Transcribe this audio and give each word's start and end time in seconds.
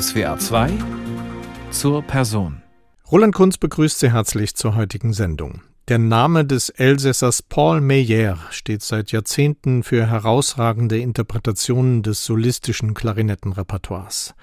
SWA 0.00 0.38
2 0.38 0.70
zur 1.70 2.00
Person. 2.00 2.62
Roland 3.10 3.34
Kunz 3.34 3.58
begrüßt 3.58 3.98
Sie 3.98 4.10
herzlich 4.10 4.54
zur 4.54 4.74
heutigen 4.74 5.12
Sendung. 5.12 5.60
Der 5.88 5.98
Name 5.98 6.46
des 6.46 6.70
Elsässers 6.70 7.42
Paul 7.42 7.82
Meyer 7.82 8.38
steht 8.50 8.82
seit 8.82 9.12
Jahrzehnten 9.12 9.82
für 9.82 10.06
herausragende 10.06 10.98
Interpretationen 10.98 12.02
des 12.02 12.24
solistischen 12.24 12.94
Klarinettenrepertoires. 12.94 14.34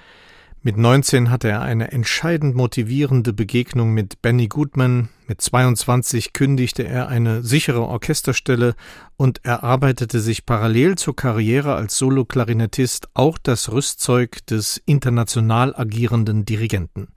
Mit 0.61 0.75
19 0.75 1.29
hatte 1.29 1.47
er 1.47 1.61
eine 1.61 1.93
entscheidend 1.93 2.53
motivierende 2.53 3.31
Begegnung 3.31 3.93
mit 3.93 4.21
Benny 4.21 4.49
Goodman, 4.49 5.07
mit 5.25 5.39
22 5.39 6.33
kündigte 6.33 6.83
er 6.83 7.07
eine 7.07 7.43
sichere 7.43 7.83
Orchesterstelle 7.83 8.75
und 9.15 9.45
erarbeitete 9.45 10.19
sich 10.19 10.45
parallel 10.45 10.97
zur 10.97 11.15
Karriere 11.15 11.75
als 11.75 11.97
Soloklarinettist 11.97 13.07
auch 13.13 13.37
das 13.37 13.71
Rüstzeug 13.71 14.45
des 14.47 14.81
international 14.85 15.73
agierenden 15.77 16.43
Dirigenten. 16.43 17.07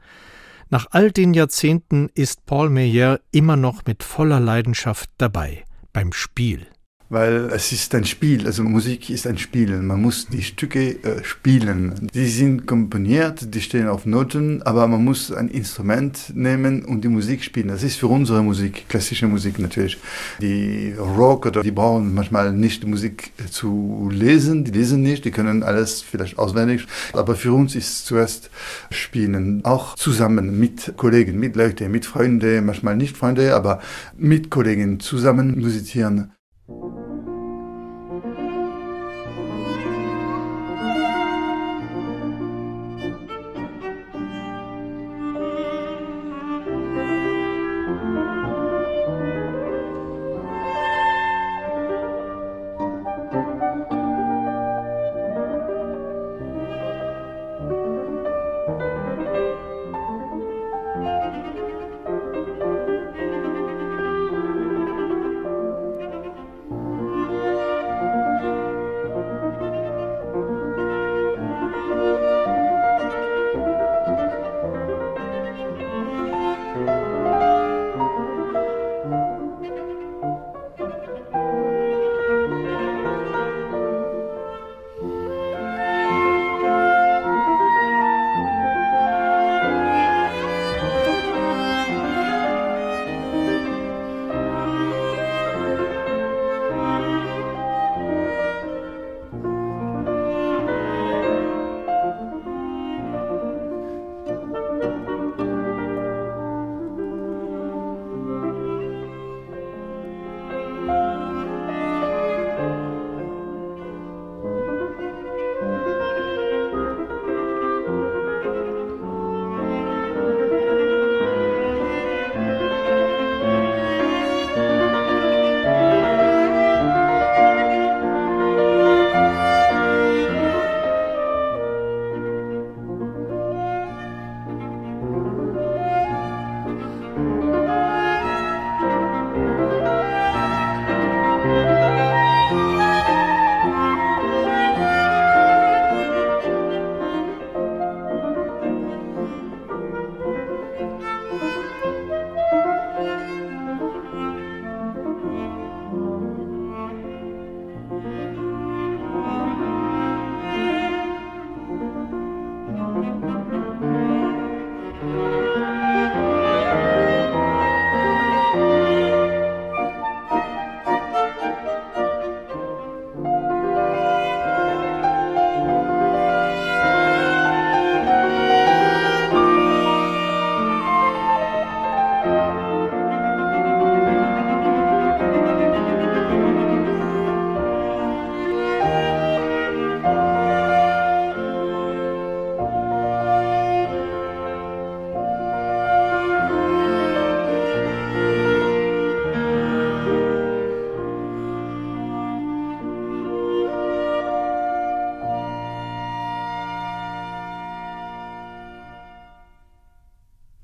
Nach 0.71 0.87
all 0.93 1.11
den 1.11 1.35
Jahrzehnten 1.35 2.11
ist 2.15 2.47
Paul 2.47 2.71
Meyer 2.71 3.19
immer 3.33 3.57
noch 3.57 3.85
mit 3.87 4.05
voller 4.05 4.39
Leidenschaft 4.39 5.11
dabei 5.19 5.65
beim 5.93 6.13
Spiel 6.13 6.69
weil 7.13 7.51
es 7.53 7.73
ist 7.73 7.95
ein 7.95 8.07
Spiel, 8.07 8.47
also 8.47 8.63
Musik 8.63 9.11
ist 9.11 9.27
ein 9.27 9.37
Spiel. 9.37 9.77
Man 9.83 10.01
muss 10.01 10.29
die 10.29 10.43
Stücke 10.43 10.93
äh, 11.05 11.23
spielen. 11.23 12.09
Die 12.15 12.27
sind 12.27 12.67
komponiert, 12.67 13.55
die 13.55 13.61
stehen 13.61 13.87
auf 13.87 14.07
Noten, 14.07 14.63
aber 14.63 14.89
man 14.89 15.05
muss 15.05 15.31
ein 15.31 15.49
Instrument 15.49 16.33
nehmen 16.35 16.87
und 16.87 17.05
die 17.05 17.09
Musik 17.09 17.45
spielen. 17.45 17.69
Das 17.69 17.83
ist 17.83 17.97
für 17.97 18.07
unsere 18.07 18.43
Musik, 18.43 18.89
klassische 18.89 19.27
Musik 19.27 19.59
natürlich. 19.59 19.99
Die 20.41 20.95
Rock 20.99 21.45
oder 21.45 21.63
die 21.63 21.71
brauchen 21.71 22.15
manchmal 22.15 22.51
nicht 22.51 22.83
die 22.83 22.87
Musik 22.87 23.33
zu 23.51 24.09
lesen, 24.11 24.65
die 24.65 24.71
lesen 24.71 25.03
nicht, 25.03 25.27
die 25.27 25.33
können 25.33 25.63
alles 25.63 26.01
vielleicht 26.01 26.39
auswendig. 26.39 26.87
Aber 27.13 27.37
für 27.37 27.53
uns 27.53 27.75
ist 27.75 28.07
zuerst 28.07 28.49
Spielen, 28.91 29.63
auch 29.67 29.97
zusammen 29.97 30.59
mit 30.59 30.95
Kollegen, 30.97 31.39
mit 31.39 31.57
Leuten, 31.57 31.91
mit 31.91 32.07
Freunden, 32.07 32.65
manchmal 32.65 32.97
nicht 32.97 33.19
Freunde, 33.19 33.55
aber 33.55 33.81
mit 34.17 34.49
Kollegen 34.49 34.99
zusammen 34.99 35.61
musizieren. 35.61 36.33
Thank 36.69 36.83
you. 36.83 37.22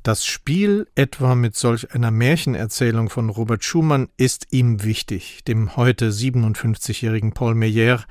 Das 0.08 0.24
Spiel 0.24 0.88
etwa 0.94 1.34
mit 1.34 1.54
solch 1.54 1.92
einer 1.92 2.10
Märchenerzählung 2.10 3.10
von 3.10 3.28
Robert 3.28 3.62
Schumann 3.62 4.08
ist 4.16 4.46
ihm 4.52 4.82
wichtig, 4.82 5.44
dem 5.46 5.76
heute 5.76 6.08
57-jährigen 6.08 7.34
Paul 7.34 7.54
Meyer, 7.54 8.02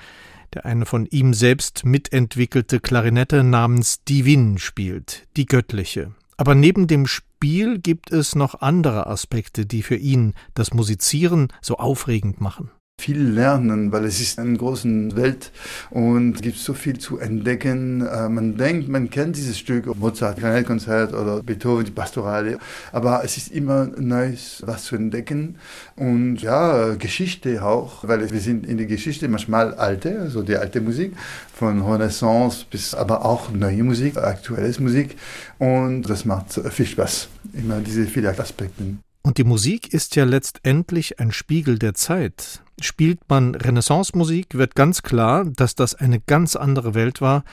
der 0.53 0.65
eine 0.65 0.85
von 0.85 1.07
ihm 1.07 1.33
selbst 1.33 1.85
mitentwickelte 1.85 2.79
Klarinette 2.81 3.43
namens 3.43 4.03
Divine 4.03 4.59
spielt, 4.59 5.27
die 5.37 5.47
göttliche. 5.47 6.13
Aber 6.37 6.53
neben 6.53 6.85
dem 6.85 7.07
Spiel 7.07 7.79
gibt 7.79 8.11
es 8.11 8.35
noch 8.35 8.61
andere 8.61 9.07
Aspekte, 9.07 9.65
die 9.65 9.81
für 9.81 9.95
ihn 9.95 10.35
das 10.53 10.75
Musizieren 10.75 11.47
so 11.61 11.77
aufregend 11.77 12.39
machen 12.39 12.69
viel 12.99 13.21
lernen, 13.21 13.91
weil 13.91 14.05
es 14.05 14.19
ist 14.19 14.39
eine 14.39 14.57
große 14.57 15.15
Welt 15.15 15.51
und 15.91 16.35
es 16.35 16.41
gibt 16.41 16.57
so 16.57 16.73
viel 16.73 16.97
zu 16.97 17.19
entdecken. 17.19 18.05
Äh, 18.05 18.27
man 18.27 18.57
denkt, 18.57 18.89
man 18.89 19.09
kennt 19.09 19.37
dieses 19.37 19.57
Stück, 19.57 19.95
Mozart, 19.95 20.39
Kanalkonzert 20.39 21.13
oder 21.13 21.43
Beethoven, 21.43 21.85
die 21.85 21.91
Pastorale, 21.91 22.57
aber 22.91 23.23
es 23.23 23.37
ist 23.37 23.51
immer 23.51 23.85
Neues, 23.85 24.63
was 24.65 24.85
zu 24.85 24.95
entdecken 24.95 25.57
und 25.95 26.37
ja, 26.41 26.95
Geschichte 26.95 27.63
auch, 27.63 28.05
weil 28.05 28.29
wir 28.31 28.41
sind 28.41 28.65
in 28.65 28.77
der 28.77 28.87
Geschichte 28.87 29.29
manchmal 29.29 29.75
alte, 29.75 30.19
also 30.19 30.41
die 30.41 30.57
alte 30.57 30.81
Musik, 30.81 31.15
von 31.53 31.81
Renaissance 31.81 32.65
bis 32.69 32.95
aber 32.95 33.23
auch 33.23 33.51
neue 33.51 33.83
Musik, 33.83 34.17
aktuelles 34.17 34.79
Musik 34.79 35.15
und 35.59 36.01
das 36.09 36.25
macht 36.25 36.51
viel 36.71 36.87
Spaß, 36.87 37.29
immer 37.53 37.79
diese 37.79 38.05
vielen 38.05 38.37
Aspekte. 38.37 38.83
Und 39.27 39.37
die 39.37 39.43
Musik 39.43 39.93
ist 39.93 40.15
ja 40.15 40.23
letztendlich 40.23 41.19
ein 41.19 41.31
Spiegel 41.31 41.77
der 41.77 41.93
Zeit. 41.93 42.63
Spielt 42.79 43.19
man 43.27 43.55
Renaissance-Musik, 43.55 44.53
wird 44.53 44.73
ganz 44.73 45.03
klar, 45.03 45.43
dass 45.45 45.75
das 45.75 45.95
eine 45.95 46.19
ganz 46.21 46.55
andere 46.55 46.93
Welt 46.93 47.19
war 47.21 47.43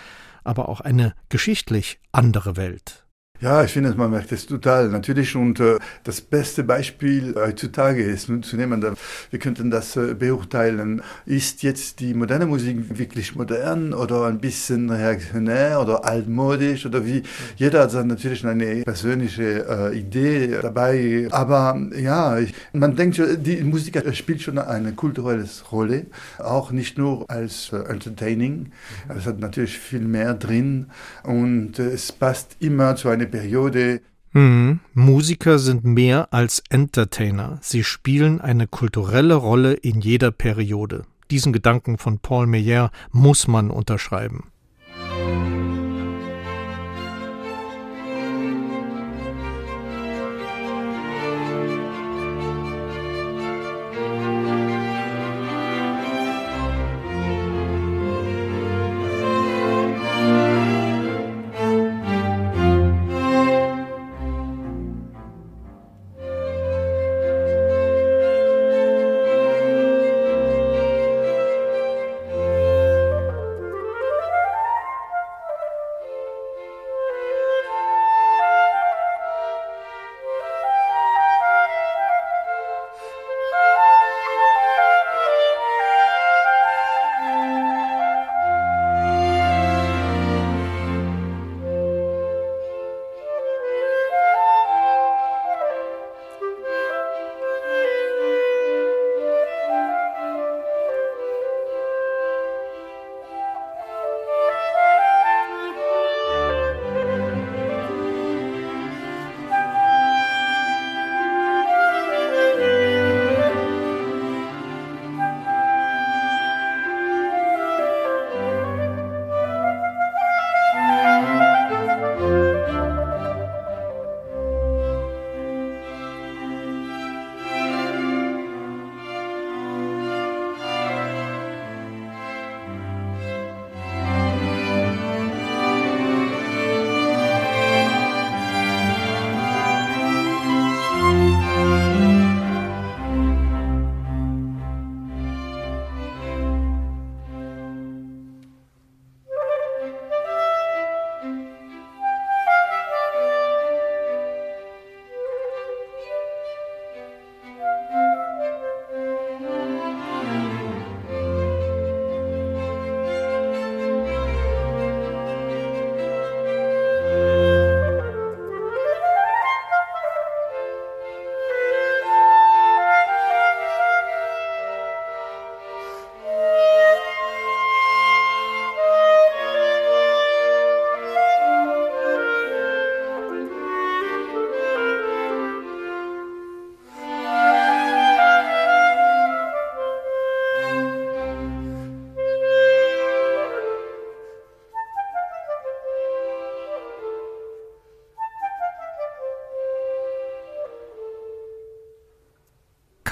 aber 0.44 0.68
auch 0.68 0.80
eine 0.80 1.14
geschichtlich 1.30 1.98
andere 2.12 2.56
Welt. 2.56 3.03
Ja, 3.40 3.64
ich 3.64 3.72
finde, 3.72 3.92
man 3.96 4.12
merkt 4.12 4.30
es 4.30 4.46
total. 4.46 4.88
Natürlich 4.88 5.34
und 5.34 5.58
äh, 5.58 5.78
das 6.04 6.20
beste 6.20 6.62
Beispiel 6.62 7.34
heutzutage 7.36 8.02
ist 8.02 8.28
nun 8.28 8.44
zu 8.44 8.56
nehmen, 8.56 8.82
wir 9.30 9.38
könnten 9.40 9.70
das 9.72 9.96
äh, 9.96 10.14
beurteilen, 10.14 11.02
ist 11.26 11.62
jetzt 11.64 11.98
die 11.98 12.14
moderne 12.14 12.46
Musik 12.46 12.96
wirklich 12.96 13.34
modern 13.34 13.92
oder 13.92 14.26
ein 14.26 14.38
bisschen 14.38 14.88
reaktionär 14.88 15.80
oder 15.80 16.04
altmodisch 16.04 16.86
oder 16.86 17.04
wie, 17.04 17.24
jeder 17.56 17.82
hat 17.82 17.92
dann 17.94 18.06
natürlich 18.06 18.46
eine 18.46 18.82
persönliche 18.82 19.66
äh, 19.68 19.98
Idee 19.98 20.56
dabei, 20.62 21.28
aber 21.32 21.78
ja, 22.00 22.38
ich, 22.38 22.54
man 22.72 22.94
denkt, 22.94 23.20
die 23.44 23.62
Musik 23.62 24.00
spielt 24.14 24.42
schon 24.42 24.58
eine 24.58 24.92
kulturelle 24.92 25.44
Rolle, 25.72 26.06
auch 26.38 26.70
nicht 26.70 26.98
nur 26.98 27.28
als 27.28 27.72
äh, 27.72 27.78
entertaining, 27.78 28.70
es 29.08 29.26
hat 29.26 29.40
natürlich 29.40 29.76
viel 29.78 30.00
mehr 30.00 30.34
drin. 30.34 30.86
Und 31.24 31.78
äh, 31.78 31.90
es 31.90 32.12
passt 32.12 32.56
immer 32.60 32.96
zu 32.96 33.08
einer 33.08 33.23
Periode. 33.26 34.00
Mhm. 34.32 34.80
Musiker 34.94 35.58
sind 35.58 35.84
mehr 35.84 36.32
als 36.32 36.62
Entertainer. 36.68 37.58
Sie 37.62 37.84
spielen 37.84 38.40
eine 38.40 38.66
kulturelle 38.66 39.34
Rolle 39.34 39.74
in 39.74 40.00
jeder 40.00 40.30
Periode. 40.30 41.04
Diesen 41.30 41.52
Gedanken 41.52 41.98
von 41.98 42.18
Paul 42.18 42.46
Meyer 42.46 42.90
muss 43.10 43.46
man 43.46 43.70
unterschreiben. 43.70 44.50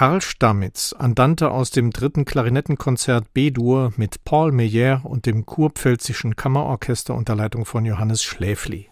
Karl 0.03 0.21
Stammitz, 0.21 0.97
Andante 0.99 1.53
aus 1.53 1.71
dem 1.71 1.93
dritten 1.93 2.25
Klarinettenkonzert 2.25 3.33
B-Dur 3.35 3.93
mit 3.97 4.25
Paul 4.25 4.51
Meyer 4.51 5.03
und 5.05 5.27
dem 5.27 5.47
Kurpfälzischen 5.47 6.35
Kammerorchester 6.35 7.15
unter 7.15 7.37
Leitung 7.37 7.65
von 7.65 7.85
Johannes 7.85 8.25
Schläfli. 8.25 8.91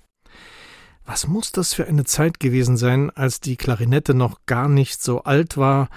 Was 1.04 1.26
muss 1.26 1.50
das 1.50 1.74
für 1.74 1.88
eine 1.88 2.04
Zeit 2.04 2.38
gewesen 2.38 2.76
sein, 2.76 3.10
als 3.10 3.40
die 3.40 3.56
Klarinette 3.56 4.14
noch 4.14 4.46
gar 4.46 4.68
nicht 4.68 5.02
so 5.02 5.24
alt 5.24 5.56
war, 5.56 5.88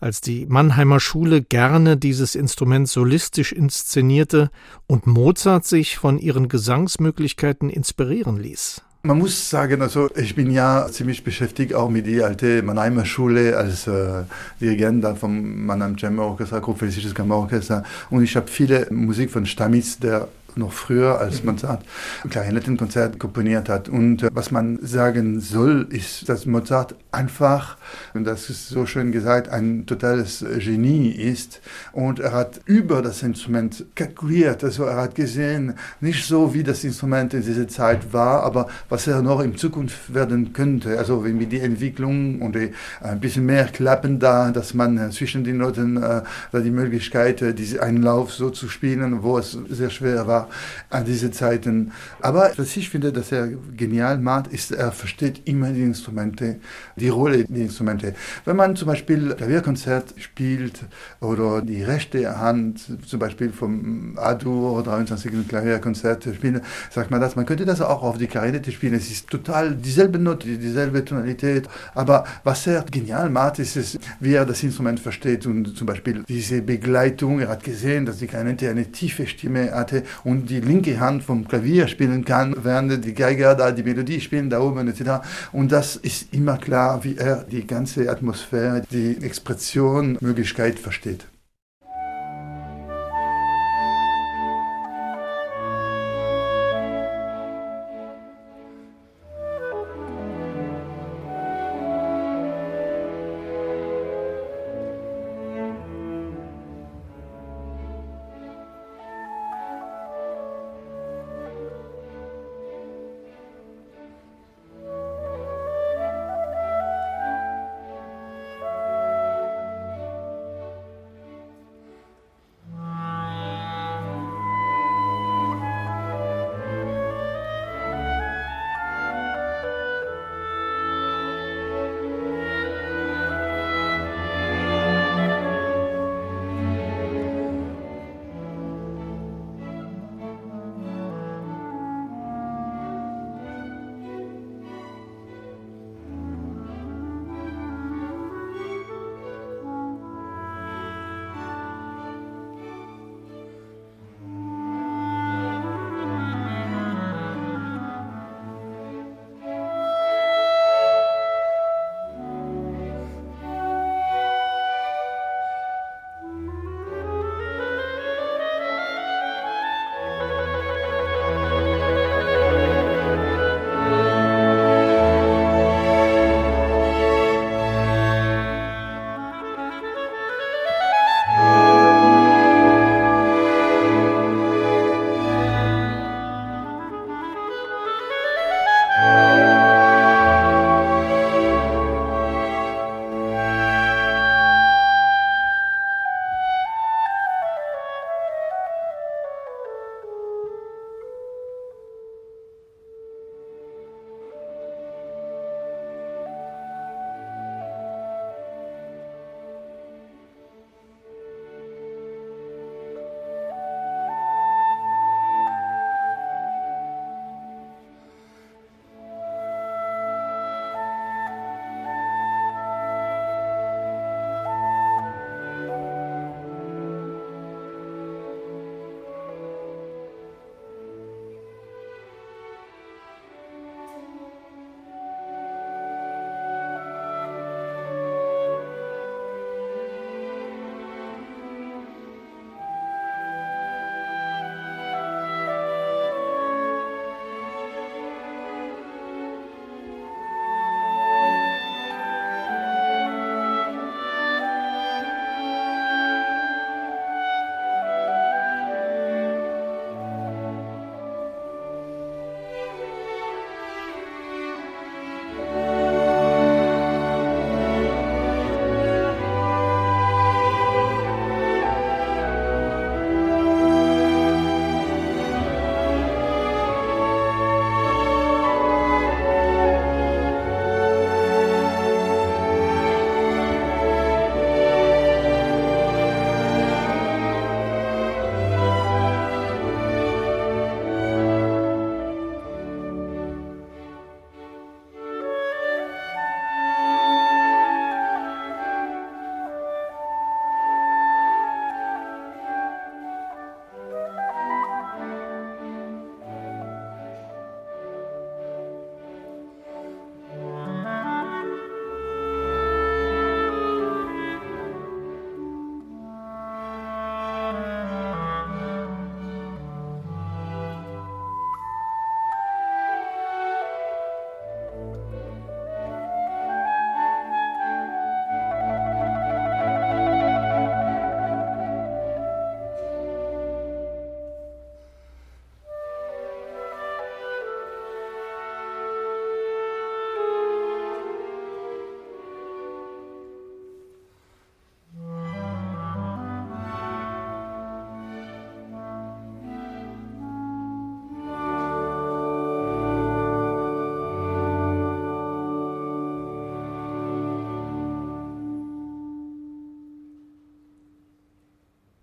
als 0.00 0.22
die 0.22 0.46
Mannheimer 0.46 1.00
Schule 1.00 1.42
gerne 1.42 1.98
dieses 1.98 2.34
Instrument 2.34 2.88
solistisch 2.88 3.52
inszenierte 3.52 4.50
und 4.86 5.06
Mozart 5.06 5.66
sich 5.66 5.98
von 5.98 6.16
ihren 6.16 6.48
Gesangsmöglichkeiten 6.48 7.68
inspirieren 7.68 8.38
ließ? 8.38 8.80
Man 9.04 9.18
muss 9.18 9.50
sagen, 9.50 9.82
also 9.82 10.08
ich 10.14 10.36
bin 10.36 10.52
ja 10.52 10.86
ziemlich 10.88 11.24
beschäftigt 11.24 11.74
auch 11.74 11.90
mit 11.90 12.06
der 12.06 12.24
alten 12.24 12.64
Mannheimer 12.64 13.04
Schule 13.04 13.56
als 13.56 13.88
äh, 13.88 14.22
Dirigent 14.60 15.04
vom 15.18 15.66
Mannheim 15.66 15.98
Chamber 15.98 16.24
Orchestra, 16.24 16.60
Kurpfälzisches 16.60 17.12
Kammerorchester. 17.12 17.82
Und 18.10 18.22
ich 18.22 18.36
habe 18.36 18.46
viele 18.46 18.86
Musik 18.92 19.32
von 19.32 19.44
Stamitz, 19.44 19.98
der 19.98 20.28
noch 20.56 20.72
früher, 20.72 21.18
als 21.18 21.44
Mozart 21.44 21.84
Klarinettenkonzert 22.28 23.18
komponiert 23.18 23.68
hat. 23.68 23.88
Und 23.88 24.22
äh, 24.22 24.30
was 24.32 24.50
man 24.50 24.78
sagen 24.82 25.40
soll, 25.40 25.86
ist, 25.90 26.28
dass 26.28 26.46
Mozart 26.46 26.94
einfach, 27.10 27.76
und 28.14 28.24
das 28.24 28.50
ist 28.50 28.68
so 28.68 28.86
schön 28.86 29.12
gesagt, 29.12 29.48
ein 29.48 29.86
totales 29.86 30.44
Genie 30.58 31.10
ist. 31.10 31.60
Und 31.92 32.20
er 32.20 32.32
hat 32.32 32.60
über 32.64 33.02
das 33.02 33.22
Instrument 33.22 33.84
kalkuliert. 33.94 34.64
Also 34.64 34.84
er 34.84 34.96
hat 34.96 35.14
gesehen, 35.14 35.74
nicht 36.00 36.26
so 36.26 36.54
wie 36.54 36.62
das 36.62 36.84
Instrument 36.84 37.34
in 37.34 37.42
dieser 37.42 37.68
Zeit 37.68 38.12
war, 38.12 38.42
aber 38.42 38.68
was 38.88 39.06
er 39.06 39.22
noch 39.22 39.40
in 39.40 39.56
Zukunft 39.56 40.14
werden 40.14 40.52
könnte. 40.52 40.98
Also 40.98 41.24
wenn 41.24 41.38
wir 41.38 41.46
die 41.46 41.60
Entwicklung 41.60 42.40
und 42.40 42.54
die, 42.56 42.72
ein 43.00 43.20
bisschen 43.20 43.46
mehr 43.46 43.66
Klappen 43.66 44.18
da, 44.18 44.50
dass 44.50 44.74
man 44.74 44.98
äh, 44.98 45.10
zwischen 45.10 45.44
den 45.44 45.58
Noten 45.58 46.02
äh, 46.02 46.22
die 46.52 46.70
Möglichkeit, 46.70 47.42
äh, 47.42 47.54
diese 47.54 47.82
Einlauf 47.82 48.32
so 48.32 48.50
zu 48.50 48.68
spielen, 48.68 49.22
wo 49.22 49.38
es 49.38 49.58
sehr 49.68 49.90
schwer 49.90 50.26
war 50.26 50.41
an 50.90 51.04
diese 51.04 51.30
Zeiten. 51.30 51.92
Aber 52.20 52.50
was 52.56 52.76
ich 52.76 52.90
finde, 52.90 53.12
dass 53.12 53.32
er 53.32 53.48
genial 53.76 54.18
macht, 54.18 54.48
ist, 54.48 54.72
er 54.72 54.92
versteht 54.92 55.42
immer 55.46 55.70
die 55.70 55.82
Instrumente, 55.82 56.60
die 56.96 57.08
Rolle 57.08 57.44
der 57.44 57.62
Instrumente. 57.62 58.14
Wenn 58.44 58.56
man 58.56 58.76
zum 58.76 58.88
Beispiel 58.88 59.34
Klavierkonzert 59.34 60.14
spielt 60.18 60.80
oder 61.20 61.62
die 61.62 61.82
rechte 61.82 62.38
Hand 62.38 62.80
zum 63.06 63.18
Beispiel 63.18 63.52
vom 63.52 64.18
A-Dur 64.18 64.82
23. 64.82 65.48
Klavierkonzert 65.48 66.24
spielt, 66.34 66.62
sagt 66.90 67.10
man 67.10 67.20
das, 67.20 67.36
man 67.36 67.46
könnte 67.46 67.64
das 67.64 67.80
auch 67.80 68.02
auf 68.02 68.18
die 68.18 68.26
Klarinette 68.26 68.72
spielen. 68.72 68.94
Es 68.94 69.10
ist 69.10 69.28
total 69.28 69.74
dieselbe 69.74 70.18
Note, 70.18 70.46
dieselbe 70.46 71.04
Tonalität, 71.04 71.68
aber 71.94 72.24
was 72.44 72.66
er 72.66 72.84
genial 72.90 73.30
macht, 73.30 73.58
ist 73.58 73.76
es, 73.76 73.98
wie 74.20 74.34
er 74.34 74.46
das 74.46 74.62
Instrument 74.62 75.00
versteht 75.00 75.46
und 75.46 75.76
zum 75.76 75.86
Beispiel 75.86 76.24
diese 76.28 76.62
Begleitung, 76.62 77.40
er 77.40 77.48
hat 77.48 77.64
gesehen, 77.64 78.06
dass 78.06 78.18
die 78.18 78.26
Klarinette 78.26 78.68
eine 78.70 78.90
tiefe 78.90 79.26
Stimme 79.26 79.72
hatte 79.72 80.02
und 80.24 80.31
und 80.32 80.48
die 80.48 80.60
linke 80.60 80.98
Hand 80.98 81.22
vom 81.22 81.46
Klavier 81.46 81.88
spielen 81.88 82.24
kann, 82.24 82.56
während 82.62 83.04
die 83.04 83.12
Geiger 83.12 83.54
da 83.54 83.70
die 83.70 83.82
Melodie 83.82 84.20
spielen, 84.20 84.48
da 84.48 84.60
oben 84.60 84.88
etc. 84.88 85.24
Und 85.52 85.70
das 85.70 85.96
ist 85.96 86.32
immer 86.32 86.56
klar, 86.56 87.04
wie 87.04 87.16
er 87.18 87.44
die 87.44 87.66
ganze 87.66 88.10
Atmosphäre, 88.10 88.82
die 88.90 89.18
Expression, 89.22 90.16
Möglichkeit 90.20 90.78
versteht. 90.78 91.26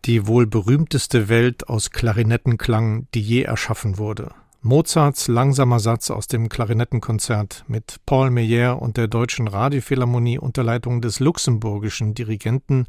Die 0.09 0.25
wohl 0.25 0.47
berühmteste 0.47 1.29
Welt 1.29 1.69
aus 1.69 1.91
Klarinettenklang, 1.91 3.05
die 3.13 3.21
je 3.21 3.43
erschaffen 3.43 3.99
wurde. 3.99 4.31
Mozarts 4.63 5.27
langsamer 5.27 5.79
Satz 5.79 6.09
aus 6.09 6.25
dem 6.25 6.49
Klarinettenkonzert 6.49 7.63
mit 7.67 7.97
Paul 8.07 8.31
Meyer 8.31 8.81
und 8.81 8.97
der 8.97 9.07
Deutschen 9.07 9.47
Radiophilharmonie 9.47 10.39
unter 10.39 10.63
Leitung 10.63 11.01
des 11.01 11.19
luxemburgischen 11.19 12.15
Dirigenten 12.15 12.87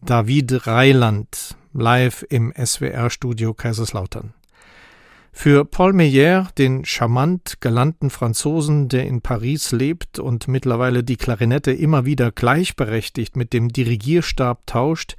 David 0.00 0.68
Reiland 0.68 1.56
live 1.72 2.24
im 2.30 2.52
SWR-Studio 2.56 3.52
Kaiserslautern. 3.52 4.32
Für 5.32 5.64
Paul 5.64 5.92
Meyer, 5.92 6.46
den 6.56 6.84
charmant 6.84 7.60
galanten 7.62 8.10
Franzosen, 8.10 8.88
der 8.88 9.08
in 9.08 9.22
Paris 9.22 9.72
lebt 9.72 10.20
und 10.20 10.46
mittlerweile 10.46 11.02
die 11.02 11.16
Klarinette 11.16 11.72
immer 11.72 12.04
wieder 12.04 12.30
gleichberechtigt 12.30 13.36
mit 13.36 13.52
dem 13.52 13.70
Dirigierstab 13.70 14.64
tauscht, 14.68 15.16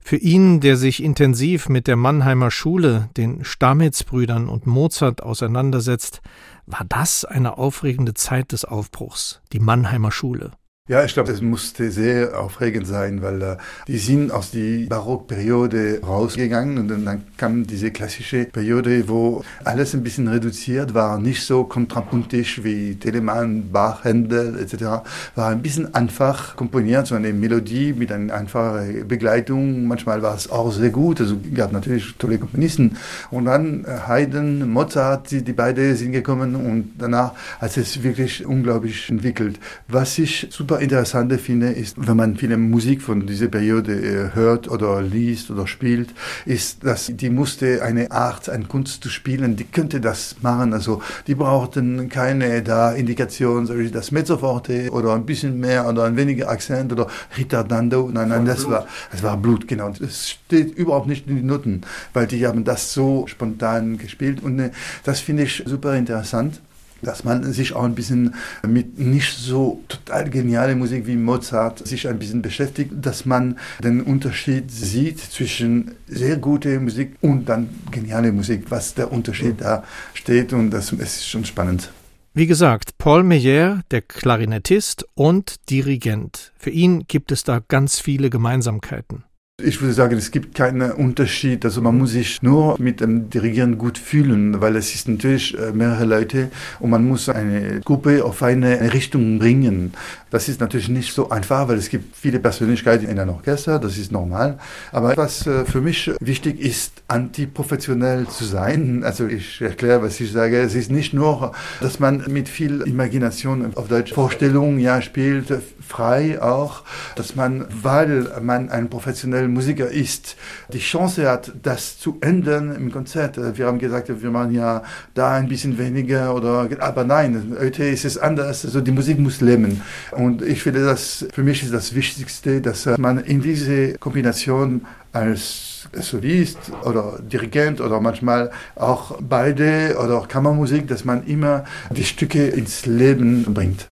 für 0.00 0.16
ihn, 0.16 0.60
der 0.60 0.76
sich 0.76 1.02
intensiv 1.02 1.68
mit 1.68 1.86
der 1.86 1.96
Mannheimer 1.96 2.50
Schule, 2.50 3.10
den 3.16 3.44
Stamitz-Brüdern 3.44 4.48
und 4.48 4.66
Mozart 4.66 5.22
auseinandersetzt, 5.22 6.22
war 6.66 6.84
das 6.88 7.24
eine 7.24 7.58
aufregende 7.58 8.14
Zeit 8.14 8.52
des 8.52 8.64
Aufbruchs, 8.64 9.40
die 9.52 9.60
Mannheimer 9.60 10.10
Schule. 10.10 10.52
Ja, 10.88 11.04
ich 11.04 11.12
glaube, 11.12 11.30
es 11.32 11.42
musste 11.42 11.90
sehr 11.90 12.40
aufregend 12.40 12.86
sein, 12.86 13.20
weil 13.20 13.42
äh, 13.42 13.56
die 13.88 13.98
sind 13.98 14.32
aus 14.32 14.52
der 14.52 14.86
Barockperiode 14.86 16.00
rausgegangen 16.02 16.78
und 16.78 16.88
dann 16.88 17.24
kam 17.36 17.66
diese 17.66 17.90
klassische 17.90 18.46
Periode, 18.46 19.06
wo 19.06 19.44
alles 19.64 19.92
ein 19.92 20.02
bisschen 20.02 20.28
reduziert 20.28 20.94
war, 20.94 21.18
nicht 21.18 21.42
so 21.42 21.64
kontrapuntisch 21.64 22.64
wie 22.64 22.94
Telemann, 22.94 23.70
Bach, 23.70 24.04
Händel 24.04 24.58
etc. 24.58 25.04
War 25.34 25.50
ein 25.50 25.60
bisschen 25.60 25.94
einfach 25.94 26.56
komponiert, 26.56 27.06
so 27.06 27.16
eine 27.16 27.34
Melodie 27.34 27.92
mit 27.92 28.10
einer 28.10 28.32
einfachen 28.32 29.06
Begleitung. 29.06 29.86
Manchmal 29.86 30.22
war 30.22 30.34
es 30.36 30.50
auch 30.50 30.72
sehr 30.72 30.88
gut, 30.88 31.20
also 31.20 31.36
gab 31.54 31.70
natürlich 31.70 32.14
tolle 32.16 32.38
Komponisten. 32.38 32.96
Und 33.30 33.44
dann 33.44 33.84
äh, 33.84 34.08
Haydn, 34.08 34.70
Mozart, 34.70 35.32
die, 35.32 35.42
die 35.44 35.52
beide 35.52 35.94
sind 35.96 36.12
gekommen 36.12 36.56
und 36.56 36.92
danach 36.96 37.34
hat 37.60 37.76
es 37.76 38.02
wirklich 38.02 38.46
unglaublich 38.46 39.10
entwickelt. 39.10 39.60
Was 39.86 40.18
ich 40.18 40.46
super 40.50 40.77
super 40.78 40.82
interessante 40.82 41.38
finde, 41.38 41.70
ist, 41.70 41.96
wenn 41.98 42.16
man 42.16 42.36
viele 42.36 42.56
Musik 42.56 43.02
von 43.02 43.26
dieser 43.26 43.48
Periode 43.48 43.92
äh, 43.94 44.34
hört 44.34 44.68
oder 44.68 45.02
liest 45.02 45.50
oder 45.50 45.66
spielt, 45.66 46.14
ist, 46.46 46.84
dass 46.84 47.10
die 47.12 47.30
musste 47.30 47.82
eine 47.82 48.10
Art, 48.10 48.48
eine 48.48 48.64
Kunst 48.64 49.02
zu 49.02 49.08
spielen, 49.08 49.56
die 49.56 49.64
könnte 49.64 50.00
das 50.00 50.36
machen. 50.40 50.72
Also 50.72 51.02
die 51.26 51.34
brauchten 51.34 52.08
keine 52.08 52.62
da 52.62 52.92
Indikation, 52.92 53.68
das 53.92 54.12
Mezzoforte 54.12 54.90
oder 54.90 55.14
ein 55.14 55.26
bisschen 55.26 55.58
mehr 55.58 55.88
oder 55.88 56.04
ein 56.04 56.16
weniger 56.16 56.48
Akzent 56.48 56.92
oder 56.92 57.08
Ritardando. 57.36 58.10
Nein, 58.12 58.28
nein, 58.28 58.44
das 58.44 58.68
war, 58.68 58.86
das 59.10 59.22
war 59.22 59.36
Blut, 59.36 59.66
genau. 59.66 59.90
Das 59.90 60.30
steht 60.30 60.76
überhaupt 60.76 61.08
nicht 61.08 61.26
in 61.28 61.36
den 61.36 61.46
Noten, 61.46 61.80
weil 62.12 62.26
die 62.26 62.46
haben 62.46 62.64
das 62.64 62.92
so 62.92 63.26
spontan 63.26 63.98
gespielt 63.98 64.42
und 64.42 64.58
äh, 64.60 64.70
das 65.04 65.20
finde 65.20 65.44
ich 65.44 65.62
super 65.66 65.96
interessant 65.96 66.60
dass 67.02 67.24
man 67.24 67.52
sich 67.52 67.74
auch 67.74 67.84
ein 67.84 67.94
bisschen 67.94 68.34
mit 68.66 68.98
nicht 68.98 69.36
so 69.36 69.82
total 69.88 70.30
geniale 70.30 70.74
Musik 70.76 71.06
wie 71.06 71.16
Mozart 71.16 71.86
sich 71.86 72.08
ein 72.08 72.18
bisschen 72.18 72.42
beschäftigt, 72.42 72.92
dass 73.00 73.24
man 73.24 73.58
den 73.82 74.02
Unterschied 74.02 74.70
sieht 74.70 75.20
zwischen 75.20 75.92
sehr 76.06 76.36
gute 76.36 76.80
Musik 76.80 77.16
und 77.20 77.48
dann 77.48 77.68
geniale 77.90 78.32
Musik, 78.32 78.64
was 78.70 78.94
der 78.94 79.12
Unterschied 79.12 79.60
da 79.60 79.84
steht 80.14 80.52
und 80.52 80.70
das 80.70 80.92
ist 80.92 81.28
schon 81.28 81.44
spannend. 81.44 81.90
Wie 82.34 82.46
gesagt, 82.46 82.98
Paul 82.98 83.24
Meyer, 83.24 83.82
der 83.90 84.02
Klarinettist 84.02 85.06
und 85.14 85.68
Dirigent. 85.70 86.52
Für 86.56 86.70
ihn 86.70 87.04
gibt 87.08 87.32
es 87.32 87.42
da 87.42 87.60
ganz 87.66 87.98
viele 88.00 88.30
Gemeinsamkeiten. 88.30 89.24
Ich 89.60 89.80
würde 89.80 89.92
sagen, 89.92 90.16
es 90.16 90.30
gibt 90.30 90.54
keinen 90.54 90.92
Unterschied. 90.92 91.64
Also 91.64 91.82
man 91.82 91.98
muss 91.98 92.12
sich 92.12 92.40
nur 92.42 92.80
mit 92.80 93.00
dem 93.00 93.28
Dirigieren 93.28 93.76
gut 93.76 93.98
fühlen, 93.98 94.60
weil 94.60 94.76
es 94.76 94.94
ist 94.94 95.08
natürlich 95.08 95.58
äh, 95.58 95.72
mehrere 95.72 96.04
Leute 96.04 96.50
und 96.78 96.90
man 96.90 97.04
muss 97.04 97.28
eine 97.28 97.80
Gruppe 97.80 98.24
auf 98.24 98.44
eine 98.44 98.94
Richtung 98.94 99.40
bringen. 99.40 99.94
Das 100.30 100.48
ist 100.48 100.60
natürlich 100.60 100.88
nicht 100.88 101.12
so 101.12 101.30
einfach, 101.30 101.66
weil 101.66 101.76
es 101.76 101.88
gibt 101.88 102.14
viele 102.14 102.38
Persönlichkeiten 102.38 103.08
in 103.08 103.18
einem 103.18 103.30
Orchester, 103.30 103.80
das 103.80 103.98
ist 103.98 104.12
normal. 104.12 104.60
Aber 104.92 105.16
was 105.16 105.44
äh, 105.48 105.64
für 105.64 105.80
mich 105.80 106.08
wichtig 106.20 106.60
ist, 106.60 107.02
antiprofessionell 107.08 108.28
zu 108.28 108.44
sein. 108.44 109.02
Also 109.02 109.26
ich 109.26 109.60
erkläre, 109.60 110.02
was 110.02 110.20
ich 110.20 110.30
sage. 110.30 110.60
Es 110.60 110.76
ist 110.76 110.92
nicht 110.92 111.14
nur, 111.14 111.50
dass 111.80 111.98
man 111.98 112.22
mit 112.28 112.48
viel 112.48 112.82
Imagination 112.82 113.72
auf 113.74 113.88
Deutsch 113.88 114.12
Vorstellungen 114.12 114.78
ja 114.78 115.02
spielt, 115.02 115.52
frei 115.80 116.40
auch, 116.40 116.84
dass 117.16 117.34
man, 117.34 117.66
weil 117.82 118.30
man 118.40 118.68
ein 118.68 118.88
professioneller 118.88 119.47
Musiker 119.48 119.88
ist, 119.88 120.36
die 120.72 120.78
Chance 120.78 121.28
hat, 121.28 121.52
das 121.62 121.98
zu 121.98 122.18
ändern 122.20 122.74
im 122.74 122.92
Konzert. 122.92 123.38
Wir 123.56 123.66
haben 123.66 123.78
gesagt, 123.78 124.08
wir 124.08 124.30
machen 124.30 124.52
ja 124.52 124.82
da 125.14 125.34
ein 125.34 125.48
bisschen 125.48 125.78
weniger 125.78 126.34
oder, 126.34 126.68
aber 126.80 127.04
nein, 127.04 127.56
heute 127.58 127.84
ist 127.84 128.04
es 128.04 128.18
anders. 128.18 128.64
Also 128.64 128.80
die 128.80 128.92
Musik 128.92 129.18
muss 129.18 129.40
leben. 129.40 129.82
Und 130.12 130.42
ich 130.42 130.62
finde, 130.62 130.84
das 130.84 131.26
für 131.32 131.42
mich 131.42 131.62
ist 131.62 131.72
das 131.72 131.94
Wichtigste, 131.94 132.60
dass 132.60 132.86
man 132.98 133.18
in 133.18 133.42
diese 133.42 133.94
Kombination 133.98 134.82
als 135.12 135.88
Solist 135.92 136.58
oder 136.84 137.18
Dirigent 137.20 137.80
oder 137.80 138.00
manchmal 138.00 138.50
auch 138.74 139.18
beide 139.20 139.96
oder 140.02 140.26
Kammermusik, 140.26 140.86
dass 140.88 141.04
man 141.04 141.26
immer 141.26 141.64
die 141.90 142.04
Stücke 142.04 142.46
ins 142.46 142.86
Leben 142.86 143.44
bringt. 143.54 143.86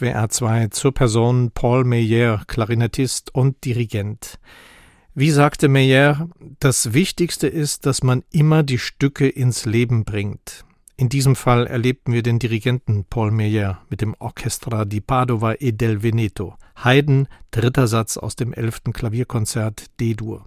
SWR 0.00 0.30
2 0.30 0.68
zur 0.68 0.94
Person 0.94 1.50
Paul 1.52 1.84
Meyer, 1.84 2.42
Klarinettist 2.46 3.34
und 3.34 3.62
Dirigent. 3.66 4.38
Wie 5.14 5.30
sagte 5.30 5.68
Meyer, 5.68 6.30
das 6.58 6.94
Wichtigste 6.94 7.48
ist, 7.48 7.84
dass 7.84 8.02
man 8.02 8.24
immer 8.30 8.62
die 8.62 8.78
Stücke 8.78 9.28
ins 9.28 9.66
Leben 9.66 10.04
bringt. 10.04 10.64
In 10.96 11.10
diesem 11.10 11.36
Fall 11.36 11.66
erlebten 11.66 12.14
wir 12.14 12.22
den 12.22 12.38
Dirigenten 12.38 13.04
Paul 13.04 13.30
Meyer 13.30 13.82
mit 13.90 14.00
dem 14.00 14.14
Orchestra 14.18 14.86
di 14.86 15.02
Padova 15.02 15.56
e 15.58 15.72
del 15.72 16.02
Veneto. 16.02 16.56
Haydn, 16.82 17.28
dritter 17.50 17.86
Satz 17.86 18.16
aus 18.16 18.36
dem 18.36 18.54
elften 18.54 18.94
Klavierkonzert 18.94 20.00
D-Dur. 20.00 20.46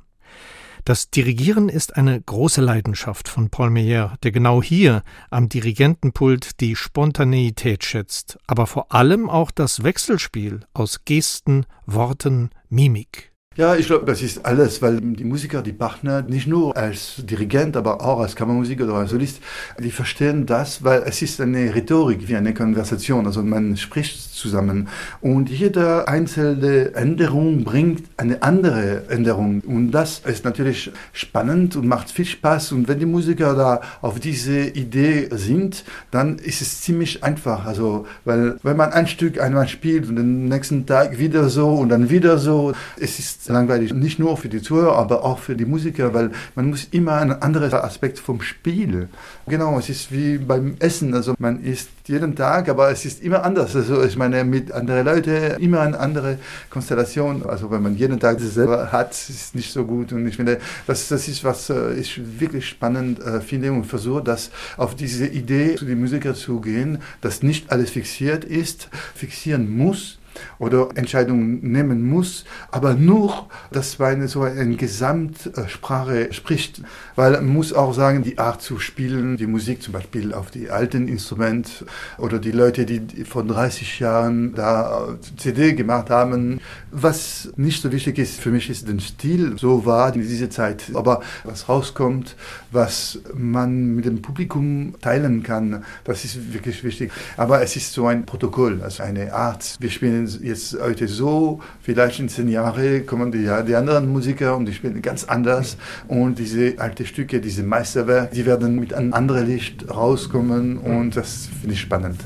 Das 0.85 1.09
Dirigieren 1.09 1.69
ist 1.69 1.95
eine 1.95 2.19
große 2.21 2.59
Leidenschaft 2.59 3.29
von 3.29 3.49
Paul 3.49 3.69
Meyer, 3.69 4.17
der 4.23 4.33
genau 4.33 4.61
hier 4.61 5.03
am 5.29 5.47
Dirigentenpult 5.47 6.59
die 6.59 6.75
Spontaneität 6.75 7.85
schätzt, 7.85 8.37
aber 8.47 8.67
vor 8.67 8.91
allem 8.91 9.29
auch 9.29 9.51
das 9.51 9.83
Wechselspiel 9.83 10.65
aus 10.73 11.05
Gesten, 11.05 11.65
Worten, 11.85 12.49
Mimik. 12.69 13.32
Ja, 13.55 13.75
ich 13.75 13.85
glaube, 13.85 14.05
das 14.05 14.23
ist 14.23 14.43
alles, 14.47 14.81
weil 14.81 14.99
die 14.99 15.23
Musiker, 15.23 15.61
die 15.61 15.73
Partner, 15.73 16.23
nicht 16.23 16.47
nur 16.47 16.75
als 16.75 17.17
Dirigent, 17.17 17.77
aber 17.77 18.01
auch 18.01 18.19
als 18.19 18.35
Kammermusiker 18.35 18.85
oder 18.85 18.95
als 18.95 19.11
Solist, 19.11 19.41
die 19.77 19.91
verstehen 19.91 20.47
das, 20.47 20.83
weil 20.83 21.03
es 21.05 21.21
ist 21.21 21.39
eine 21.39 21.75
Rhetorik 21.75 22.27
wie 22.27 22.35
eine 22.35 22.55
Konversation, 22.55 23.27
also 23.27 23.43
man 23.43 23.77
spricht 23.77 24.33
zusammen 24.33 24.87
und 25.21 25.51
jede 25.51 26.07
einzelne 26.07 26.95
Änderung 26.95 27.63
bringt 27.63 28.05
eine 28.17 28.41
andere 28.41 29.07
Änderung. 29.09 29.61
Und 29.61 29.91
das 29.91 30.23
ist 30.25 30.45
natürlich 30.45 30.91
spannend 31.11 31.75
und 31.75 31.87
macht 31.87 32.09
viel 32.09 32.25
Spaß. 32.25 32.71
Und 32.71 32.87
wenn 32.87 32.97
die 32.97 33.05
Musiker 33.05 33.53
da 33.53 33.81
auf 34.01 34.19
diese 34.19 34.61
Idee 34.61 35.29
sind, 35.31 35.85
dann 36.09 36.39
ist 36.39 36.61
es 36.61 36.81
ziemlich 36.81 37.23
einfach, 37.23 37.65
also 37.65 38.07
weil 38.25 38.57
wenn 38.63 38.77
man 38.77 38.91
ein 38.91 39.05
Stück 39.05 39.39
einmal 39.39 39.67
spielt 39.67 40.09
und 40.09 40.15
den 40.15 40.45
nächsten 40.45 40.87
Tag 40.87 41.19
wieder 41.19 41.49
so 41.49 41.69
und 41.69 41.89
dann 41.89 42.09
wieder 42.09 42.39
so, 42.39 42.73
es 42.99 43.19
ist 43.19 43.42
langweilig, 43.49 43.93
nicht 43.93 44.19
nur 44.19 44.37
für 44.37 44.49
die 44.49 44.61
Zuhörer, 44.61 44.97
aber 44.97 45.23
auch 45.23 45.39
für 45.39 45.55
die 45.55 45.65
Musiker, 45.65 46.13
weil 46.13 46.31
man 46.55 46.69
muss 46.69 46.87
immer 46.91 47.13
einen 47.15 47.41
anderen 47.41 47.73
Aspekt 47.73 48.19
vom 48.19 48.41
Spiel. 48.41 49.09
Genau, 49.47 49.77
es 49.77 49.89
ist 49.89 50.11
wie 50.11 50.37
beim 50.37 50.75
Essen, 50.79 51.13
also 51.13 51.35
man 51.39 51.61
isst 51.63 51.89
jeden 52.07 52.35
Tag, 52.35 52.69
aber 52.69 52.91
es 52.91 53.05
ist 53.05 53.21
immer 53.21 53.43
anders. 53.43 53.75
Also 53.75 54.03
ich 54.03 54.17
meine, 54.17 54.43
mit 54.43 54.71
anderen 54.71 55.05
Leuten 55.05 55.61
immer 55.61 55.81
eine 55.81 55.99
andere 55.99 56.37
Konstellation. 56.69 57.43
Also 57.45 57.71
wenn 57.71 57.81
man 57.81 57.95
jeden 57.95 58.19
Tag 58.19 58.37
das 58.39 58.53
selber 58.53 58.91
hat, 58.91 59.11
ist 59.11 59.29
es 59.29 59.55
nicht 59.55 59.71
so 59.71 59.85
gut. 59.85 60.11
Und 60.11 60.27
ich 60.27 60.35
finde, 60.35 60.59
das, 60.87 61.07
das 61.07 61.27
ist 61.27 61.43
was 61.43 61.69
äh, 61.69 61.93
ich 61.93 62.21
wirklich 62.39 62.67
spannend 62.67 63.19
äh, 63.21 63.39
finde 63.39 63.71
und 63.71 63.85
versuche, 63.85 64.21
dass 64.21 64.51
auf 64.77 64.95
diese 64.95 65.27
Idee 65.27 65.75
zu 65.75 65.85
den 65.85 65.99
Musikern 65.99 66.35
zu 66.35 66.59
gehen, 66.59 66.99
dass 67.21 67.43
nicht 67.43 67.71
alles 67.71 67.91
fixiert 67.91 68.43
ist, 68.43 68.89
fixieren 69.15 69.75
muss, 69.75 70.19
oder 70.59 70.89
Entscheidungen 70.95 71.59
nehmen 71.61 72.03
muss, 72.03 72.45
aber 72.71 72.93
nur, 72.93 73.47
dass 73.71 73.99
man 73.99 74.27
so 74.27 74.43
eine 74.43 74.75
Gesamtsprache 74.75 76.33
spricht. 76.33 76.81
Weil 77.15 77.33
man 77.33 77.47
muss 77.47 77.73
auch 77.73 77.93
sagen, 77.93 78.23
die 78.23 78.37
Art 78.37 78.61
zu 78.61 78.79
spielen, 78.79 79.37
die 79.37 79.47
Musik 79.47 79.81
zum 79.81 79.93
Beispiel 79.93 80.33
auf 80.33 80.51
die 80.51 80.69
alten 80.69 81.07
Instrumente 81.07 81.85
oder 82.17 82.39
die 82.39 82.51
Leute, 82.51 82.85
die 82.85 83.23
vor 83.25 83.43
30 83.43 83.99
Jahren 83.99 84.53
da 84.55 85.17
CD 85.37 85.73
gemacht 85.73 86.09
haben. 86.09 86.59
Was 86.95 87.51
nicht 87.55 87.81
so 87.81 87.91
wichtig 87.91 88.19
ist 88.19 88.39
für 88.39 88.51
mich, 88.51 88.69
ist 88.69 88.87
der 88.87 88.99
Stil. 88.99 89.57
So 89.57 89.83
war 89.85 90.13
in 90.13 90.21
dieser 90.21 90.51
Zeit. 90.51 90.91
Aber 90.93 91.21
was 91.43 91.67
rauskommt, 91.67 92.35
was 92.71 93.19
man 93.33 93.95
mit 93.95 94.05
dem 94.05 94.21
Publikum 94.21 94.93
teilen 95.01 95.41
kann, 95.41 95.83
das 96.03 96.23
ist 96.23 96.53
wirklich 96.53 96.83
wichtig. 96.83 97.11
Aber 97.35 97.63
es 97.63 97.75
ist 97.75 97.93
so 97.93 98.05
ein 98.05 98.27
Protokoll, 98.27 98.81
also 98.83 99.01
eine 99.01 99.33
Art. 99.33 99.75
Wir 99.79 99.89
spielen 99.89 100.29
jetzt 100.43 100.77
heute 100.79 101.07
so, 101.07 101.61
vielleicht 101.81 102.19
in 102.19 102.29
zehn 102.29 102.47
Jahren 102.47 103.05
kommen 103.07 103.31
die, 103.31 103.49
die 103.67 103.75
anderen 103.75 104.11
Musiker 104.11 104.55
und 104.55 104.67
die 104.67 104.73
spielen 104.73 105.01
ganz 105.01 105.23
anders. 105.23 105.77
Und 106.07 106.37
diese 106.37 106.75
alten 106.77 107.07
Stücke, 107.07 107.41
diese 107.41 107.63
Meisterwerke, 107.63 108.35
die 108.35 108.45
werden 108.45 108.79
mit 108.79 108.93
einem 108.93 109.13
anderen 109.13 109.47
Licht 109.47 109.89
rauskommen 109.89 110.77
und 110.77 111.15
das 111.15 111.49
finde 111.61 111.73
ich 111.73 111.81
spannend. 111.81 112.19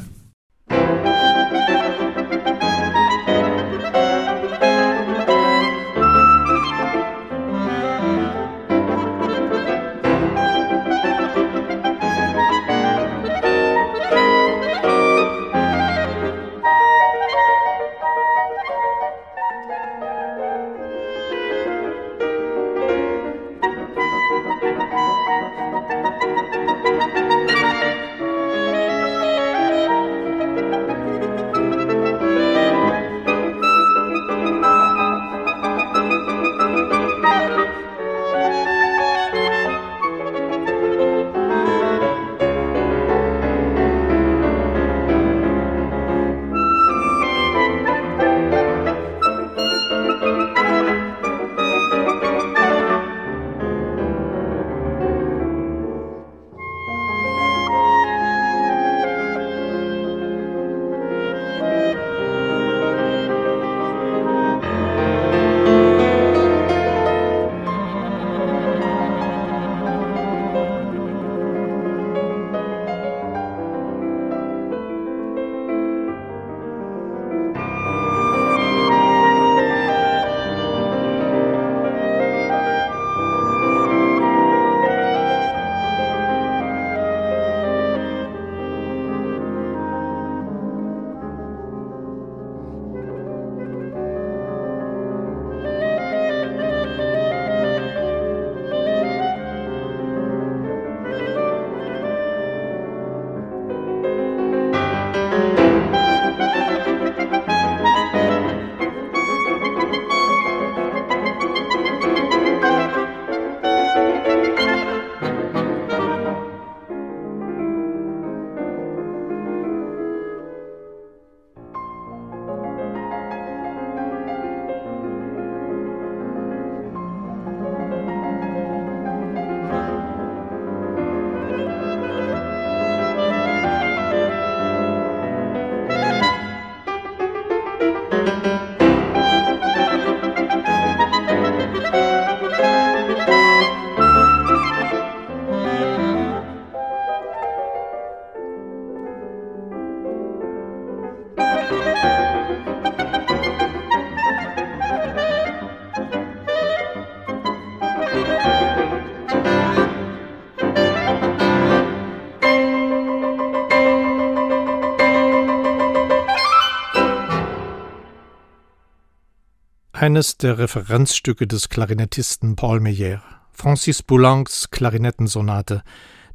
Eines 169.99 170.37
der 170.37 170.59
Referenzstücke 170.59 171.47
des 171.47 171.69
Klarinettisten 171.69 172.55
Paul 172.55 172.81
Meyer, 172.81 173.19
Francis 173.51 174.03
Boulang's 174.03 174.69
Klarinettensonate. 174.69 175.81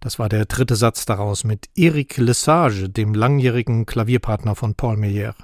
Das 0.00 0.18
war 0.18 0.28
der 0.28 0.46
dritte 0.46 0.74
Satz 0.74 1.06
daraus 1.06 1.44
mit 1.44 1.68
Eric 1.76 2.16
Lesage, 2.16 2.88
dem 2.88 3.14
langjährigen 3.14 3.86
Klavierpartner 3.86 4.56
von 4.56 4.74
Paul 4.74 4.96
Meyer. 4.96 5.36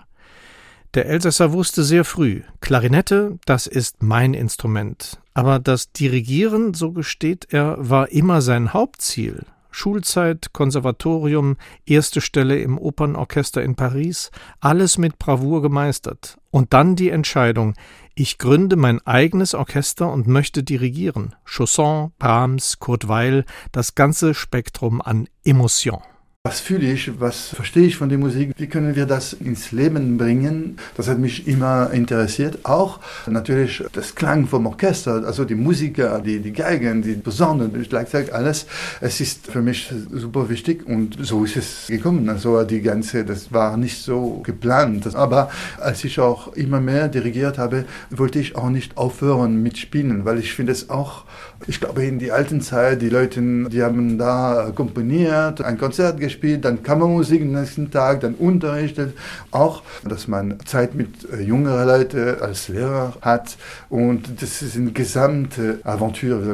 Der 0.94 1.06
Elsässer 1.06 1.52
wusste 1.52 1.84
sehr 1.84 2.04
früh, 2.04 2.42
Klarinette, 2.60 3.38
das 3.44 3.68
ist 3.68 4.02
mein 4.02 4.34
Instrument. 4.34 5.20
Aber 5.32 5.60
das 5.60 5.92
Dirigieren, 5.92 6.74
so 6.74 6.90
gesteht 6.90 7.46
er, 7.52 7.76
war 7.78 8.10
immer 8.10 8.42
sein 8.42 8.72
Hauptziel. 8.72 9.44
Schulzeit, 9.70 10.52
Konservatorium, 10.52 11.56
erste 11.86 12.20
Stelle 12.20 12.58
im 12.58 12.78
Opernorchester 12.78 13.62
in 13.62 13.76
Paris, 13.76 14.32
alles 14.58 14.98
mit 14.98 15.20
Bravour 15.20 15.62
gemeistert. 15.62 16.38
Und 16.50 16.72
dann 16.72 16.96
die 16.96 17.10
Entscheidung, 17.10 17.74
ich 18.18 18.38
gründe 18.38 18.74
mein 18.74 19.00
eigenes 19.06 19.54
Orchester 19.54 20.10
und 20.12 20.26
möchte 20.26 20.64
dirigieren. 20.64 21.36
Chausson, 21.44 22.10
Brahms, 22.18 22.80
Kurt 22.80 23.06
Weil, 23.06 23.44
das 23.70 23.94
ganze 23.94 24.34
Spektrum 24.34 25.00
an 25.00 25.28
Emotion. 25.44 26.02
Was 26.48 26.60
fühle 26.60 26.90
ich, 26.90 27.20
was 27.20 27.48
verstehe 27.48 27.84
ich 27.84 27.98
von 27.98 28.08
der 28.08 28.16
Musik, 28.16 28.54
wie 28.56 28.68
können 28.68 28.96
wir 28.96 29.04
das 29.04 29.34
ins 29.34 29.70
Leben 29.70 30.16
bringen? 30.16 30.78
Das 30.96 31.06
hat 31.06 31.18
mich 31.18 31.46
immer 31.46 31.90
interessiert. 31.90 32.60
Auch 32.64 33.00
natürlich 33.26 33.84
das 33.92 34.14
Klang 34.14 34.46
vom 34.46 34.64
Orchester, 34.64 35.24
also 35.26 35.44
die 35.44 35.54
Musiker, 35.54 36.22
die, 36.22 36.40
die 36.40 36.54
Geigen, 36.54 37.02
die 37.02 37.16
Posaunen, 37.16 37.70
gleichzeitig 37.86 38.34
alles. 38.34 38.64
Es 39.02 39.20
ist 39.20 39.46
für 39.46 39.60
mich 39.60 39.92
super 40.10 40.48
wichtig 40.48 40.86
und 40.86 41.18
so 41.20 41.44
ist 41.44 41.56
es 41.58 41.86
gekommen. 41.88 42.26
Also 42.30 42.64
die 42.64 42.80
ganze, 42.80 43.26
das 43.26 43.52
war 43.52 43.76
nicht 43.76 44.02
so 44.02 44.40
geplant. 44.42 45.14
Aber 45.14 45.50
als 45.78 46.02
ich 46.04 46.18
auch 46.18 46.54
immer 46.54 46.80
mehr 46.80 47.08
dirigiert 47.08 47.58
habe, 47.58 47.84
wollte 48.08 48.38
ich 48.38 48.56
auch 48.56 48.70
nicht 48.70 48.96
aufhören 48.96 49.62
mit 49.62 49.76
Spielen, 49.76 50.24
weil 50.24 50.38
ich 50.38 50.54
finde 50.54 50.72
es 50.72 50.88
auch, 50.88 51.24
ich 51.66 51.78
glaube 51.78 52.06
in 52.06 52.18
die 52.18 52.32
alten 52.32 52.62
Zeit, 52.62 53.02
die 53.02 53.10
Leute, 53.10 53.42
die 53.68 53.82
haben 53.82 54.16
da 54.16 54.72
komponiert, 54.74 55.60
ein 55.60 55.76
Konzert 55.76 56.18
gespielt, 56.18 56.37
gespielt, 56.38 56.64
dann 56.64 56.82
Kammermusik 56.82 57.42
am 57.42 57.52
nächsten 57.52 57.90
Tag, 57.90 58.20
dann 58.20 58.34
unterrichtet. 58.34 59.16
Auch, 59.50 59.82
dass 60.04 60.28
man 60.28 60.58
Zeit 60.64 60.94
mit 60.94 61.08
äh, 61.32 61.42
jüngeren 61.42 61.86
Leuten 61.86 62.40
als 62.40 62.68
Lehrer 62.68 63.14
hat. 63.20 63.56
Und 63.88 64.40
das 64.40 64.62
ist 64.62 64.76
eine 64.76 64.92
gesamte 64.92 65.80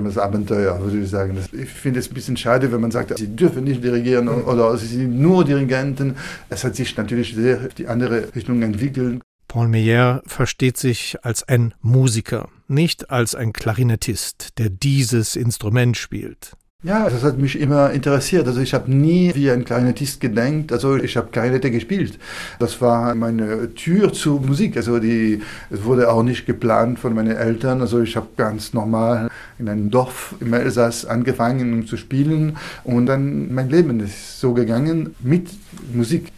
man 0.01 0.05
das, 0.05 0.19
Abenteuer, 0.19 0.81
würde 0.81 1.01
ich 1.01 1.11
sagen. 1.11 1.37
Ich 1.53 1.69
finde 1.69 2.01
es 2.01 2.11
ein 2.11 2.15
bisschen 2.15 2.37
schade, 2.37 2.73
wenn 2.73 2.81
man 2.81 2.91
sagt, 2.91 3.17
sie 3.19 3.29
dürfen 3.29 3.65
nicht 3.65 3.85
dirigieren 3.85 4.29
oder 4.29 4.77
sie 4.77 4.87
sind 4.87 5.21
nur 5.21 5.45
Dirigenten. 5.45 6.17
Es 6.49 6.65
hat 6.65 6.77
sich 6.77 6.97
natürlich 6.97 7.35
sehr 7.35 7.69
die 7.77 7.87
andere 7.87 8.35
Richtung 8.35 8.63
entwickelt. 8.63 9.21
Paul 9.49 9.69
Meyer 9.69 10.23
versteht 10.27 10.79
sich 10.79 11.17
als 11.23 11.47
ein 11.47 11.75
Musiker, 11.81 12.49
nicht 12.67 13.11
als 13.11 13.35
ein 13.35 13.53
Klarinettist, 13.53 14.59
der 14.59 14.71
dieses 14.71 15.37
Instrument 15.37 15.97
spielt. 15.97 16.57
Ja, 16.85 17.09
das 17.09 17.25
hat 17.25 17.39
mich 17.39 17.59
immer 17.59 17.93
interessiert. 17.93 18.47
Also 18.47 18.61
ich 18.61 18.75
habe 18.75 18.95
nie 18.95 19.35
wie 19.35 19.51
ein 19.51 19.65
Klarinettist 19.65 20.21
gedenkt. 20.21 20.71
Also 20.71 20.97
ich 20.97 21.17
habe 21.17 21.29
Klarinette 21.33 21.71
gespielt. 21.71 22.19
Das 22.59 22.79
war 22.83 23.15
meine 23.15 23.75
Tür 23.75 24.13
zur 24.13 24.43
Musik. 24.43 24.77
Also 24.77 24.99
die 24.99 25.41
es 25.71 25.83
wurde 25.85 26.13
auch 26.13 26.23
nicht 26.23 26.45
geplant 26.45 26.99
von 26.99 27.15
meinen 27.15 27.35
Eltern. 27.35 27.81
Also 27.81 28.03
ich 28.03 28.17
habe 28.17 28.27
ganz 28.37 28.75
normal 28.75 29.31
in 29.59 29.71
einem 29.71 29.91
Dorf 29.91 30.35
im 30.41 30.53
Elsass 30.53 31.07
angefangen 31.07 31.73
um 31.73 31.87
zu 31.87 31.97
spielen 31.97 32.59
und 32.85 33.07
dann 33.07 33.55
mein 33.55 33.71
Leben 33.71 34.01
ist 34.01 34.39
so 34.39 34.53
gegangen 34.53 35.15
mit 35.21 35.49
Musik. 35.95 36.31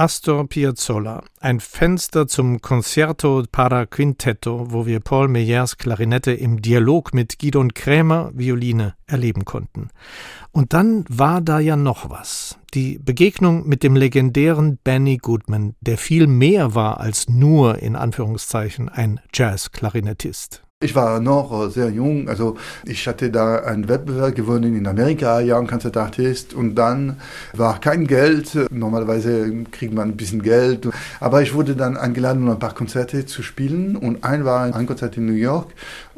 Astor 0.00 0.48
Piazzolla, 0.48 1.22
ein 1.40 1.60
Fenster 1.60 2.26
zum 2.26 2.62
Concerto 2.62 3.44
para 3.52 3.84
Quintetto, 3.84 4.72
wo 4.72 4.86
wir 4.86 4.98
Paul 4.98 5.28
Meyers 5.28 5.76
Klarinette 5.76 6.32
im 6.32 6.62
Dialog 6.62 7.12
mit 7.12 7.38
Gidon 7.38 7.74
Krämer 7.74 8.30
Violine 8.32 8.94
erleben 9.06 9.44
konnten. 9.44 9.90
Und 10.52 10.72
dann 10.72 11.04
war 11.10 11.42
da 11.42 11.60
ja 11.60 11.76
noch 11.76 12.08
was. 12.08 12.58
Die 12.72 12.98
Begegnung 12.98 13.68
mit 13.68 13.82
dem 13.82 13.94
legendären 13.94 14.78
Benny 14.82 15.18
Goodman, 15.18 15.74
der 15.82 15.98
viel 15.98 16.26
mehr 16.26 16.74
war 16.74 16.98
als 16.98 17.28
nur 17.28 17.80
in 17.80 17.94
Anführungszeichen 17.94 18.88
ein 18.88 19.20
Jazz-Klarinettist. 19.34 20.62
Ich 20.82 20.94
war 20.94 21.20
noch 21.20 21.68
sehr 21.68 21.90
jung, 21.90 22.26
also 22.30 22.56
ich 22.86 23.06
hatte 23.06 23.28
da 23.28 23.56
einen 23.56 23.86
Wettbewerb 23.86 24.34
gewonnen 24.34 24.74
in 24.74 24.86
Amerika, 24.86 25.38
Young 25.44 25.66
Concert 25.66 25.94
Artist 25.98 26.54
und 26.54 26.74
dann 26.74 27.20
war 27.52 27.78
kein 27.78 28.06
Geld, 28.06 28.56
normalerweise 28.70 29.64
kriegt 29.72 29.92
man 29.92 30.08
ein 30.08 30.16
bisschen 30.16 30.40
Geld, 30.40 30.88
aber 31.20 31.42
ich 31.42 31.52
wurde 31.52 31.76
dann 31.76 31.98
eingeladen, 31.98 32.44
um 32.44 32.48
ein 32.48 32.58
paar 32.58 32.72
Konzerte 32.72 33.26
zu 33.26 33.42
spielen. 33.42 33.94
Und 33.94 34.24
ein 34.24 34.46
war 34.46 34.74
ein 34.74 34.86
Konzert 34.86 35.18
in 35.18 35.26
New 35.26 35.34
York 35.34 35.66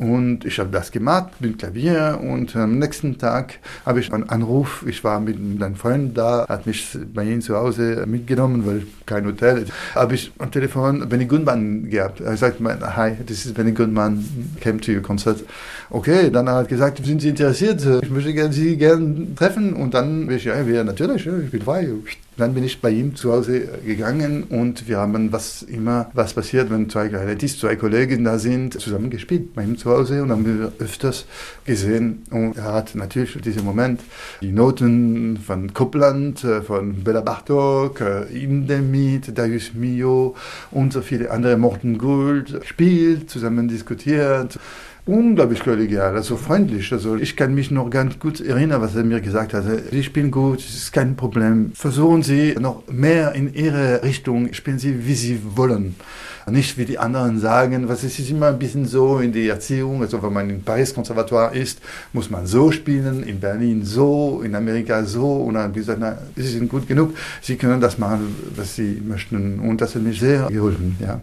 und 0.03 0.45
ich 0.45 0.59
habe 0.59 0.71
das 0.71 0.91
gemacht 0.91 1.33
mit 1.41 1.59
Klavier 1.59 2.19
und 2.23 2.57
am 2.57 2.79
nächsten 2.79 3.19
Tag 3.19 3.59
habe 3.87 4.01
ich 4.01 4.13
einen 4.13 4.29
Anruf, 4.29 4.85
ich 4.87 5.05
war 5.05 5.21
mit 5.21 5.37
einem 5.37 5.77
Freund 5.77 6.17
da, 6.19 6.47
hat 6.49 6.67
mich 6.67 6.99
bei 7.15 7.25
ihm 7.25 7.41
zu 7.41 7.57
Hause 7.57 8.05
mitgenommen, 8.07 8.67
weil 8.67 8.83
kein 9.07 9.25
Hotel, 9.27 9.67
habe 9.95 10.15
ich 10.15 10.33
am 10.39 10.51
Telefon 10.51 11.09
Benny 11.09 11.27
Goodman 11.27 11.89
gehabt, 11.89 12.21
er 12.21 12.37
sagt, 12.37 12.59
hi, 12.61 13.13
das 13.27 13.47
ist 13.47 13.55
Benny 13.55 13.73
Goodman, 13.73 14.25
came 14.61 14.81
to 14.81 14.93
your 14.93 15.03
concert. 15.03 15.45
Okay, 15.91 16.31
dann 16.31 16.49
hat 16.49 16.65
er 16.65 16.69
gesagt, 16.69 17.05
sind 17.05 17.21
Sie 17.21 17.29
interessiert? 17.29 17.87
Ich 18.03 18.11
möchte 18.11 18.53
Sie 18.53 18.77
gerne 18.79 19.35
treffen. 19.37 19.75
Und 19.75 19.93
dann 19.95 20.31
ich, 20.31 20.45
ja 20.45 20.85
natürlich, 20.85 21.27
ich 21.27 21.51
bin 21.51 21.63
frei. 21.63 21.89
Dann 22.37 22.55
bin 22.55 22.65
ich 22.65 22.81
bei 22.81 22.91
ihm 22.91 23.15
zu 23.15 23.33
Hause 23.33 23.69
gegangen 23.85 24.45
und 24.45 24.89
wir 24.89 24.99
haben 24.99 25.33
was 25.33 25.63
immer, 25.63 26.11
was 26.15 26.33
passiert, 26.33 26.71
wenn 26.71 26.89
zwei 26.89 27.09
Klarinettisten, 27.09 27.61
zwei 27.61 27.77
Kollegen 27.77 28.25
da 28.25 28.39
sind, 28.39 28.81
zusammen 28.81 29.11
gespielt 29.11 29.55
bei 29.55 29.63
ihm 29.65 29.77
zu 29.77 29.91
Hause 29.91 30.23
und 30.23 30.31
haben 30.31 30.47
wir 30.47 30.73
öfters 30.79 31.27
gesehen. 31.67 32.23
Und 32.31 32.57
er 32.57 32.73
hat 32.73 32.95
natürlich 32.95 33.37
in 33.37 33.43
diesem 33.43 33.65
Moment 33.65 34.01
die 34.41 34.51
Noten 34.51 35.37
von 35.37 35.75
Copland, 35.75 36.43
äh, 36.45 36.63
von 36.63 37.05
Bella 37.05 37.21
Bartok, 37.21 38.01
äh, 38.01 38.23
Indemit, 38.43 39.37
Darius 39.37 39.75
Mio 39.75 40.35
und 40.71 40.95
so 40.95 41.03
viele 41.03 41.31
andere, 41.31 41.59
Morten 41.59 41.99
Gould, 41.99 42.61
gespielt, 42.61 43.29
zusammen 43.29 43.69
diskutiert 43.69 44.59
unglaublich 45.07 45.61
kollegial, 45.61 46.15
also 46.15 46.37
freundlich. 46.37 46.93
Also 46.93 47.17
ich 47.17 47.37
kann 47.37 47.55
mich 47.55 47.71
noch 47.71 47.91
ganz 47.91 48.19
gut 48.19 48.41
erinnern, 48.41 48.81
was 48.81 48.95
er 48.95 49.05
mir 49.05 49.21
gesagt 49.21 49.53
hat. 49.53 49.65
Sie 49.91 50.03
spielen 50.03 50.31
gut, 50.31 50.61
es 50.61 50.75
ist 50.75 50.93
kein 50.93 51.17
Problem. 51.17 51.73
Versuchen 51.75 52.23
Sie 52.23 52.55
noch 52.59 52.85
mehr 52.89 53.33
in 53.33 53.53
Ihre 53.53 54.03
Richtung, 54.03 54.53
spielen 54.53 54.79
Sie, 54.79 55.07
wie 55.07 55.15
Sie 55.15 55.41
wollen. 55.57 55.97
Nicht 56.51 56.77
wie 56.77 56.85
die 56.85 56.99
anderen 56.99 57.39
sagen, 57.39 57.89
was 57.89 58.03
es 58.03 58.19
ist 58.19 58.31
immer 58.31 58.49
ein 58.49 58.59
bisschen 58.59 58.85
so 58.85 59.21
in 59.21 59.33
der 59.33 59.55
Erziehung, 59.55 60.03
also 60.03 60.21
wenn 60.23 60.33
man 60.33 60.51
im 60.51 60.63
Paris 60.63 60.93
Konservatoire 60.93 61.55
ist, 61.57 61.81
muss 62.13 62.31
man 62.31 62.47
so 62.47 62.73
spielen, 62.73 63.23
in 63.23 63.39
Berlin 63.39 63.85
so, 63.85 64.43
in 64.45 64.57
Amerika 64.57 65.05
so 65.05 65.37
und 65.37 65.55
dann 65.55 65.73
gesagt, 65.73 65.99
na, 66.01 66.19
es 66.35 66.53
ist 66.53 66.69
gut 66.69 66.89
genug, 66.89 67.15
Sie 67.41 67.55
können 67.55 67.81
das 67.81 67.97
machen, 67.97 68.35
was 68.57 68.75
Sie 68.75 69.01
möchten 69.07 69.61
und 69.61 69.81
das 69.81 69.95
hat 69.95 70.03
mich 70.03 70.19
sehr 70.19 70.49
geholfen, 70.49 70.97
ja. 70.99 71.21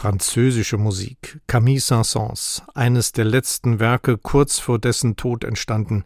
Französische 0.00 0.78
Musik, 0.78 1.42
Camille 1.46 1.78
Saint-Saëns, 1.78 2.62
eines 2.74 3.12
der 3.12 3.26
letzten 3.26 3.80
Werke 3.80 4.16
kurz 4.16 4.58
vor 4.58 4.78
dessen 4.78 5.16
Tod 5.16 5.44
entstanden, 5.44 6.04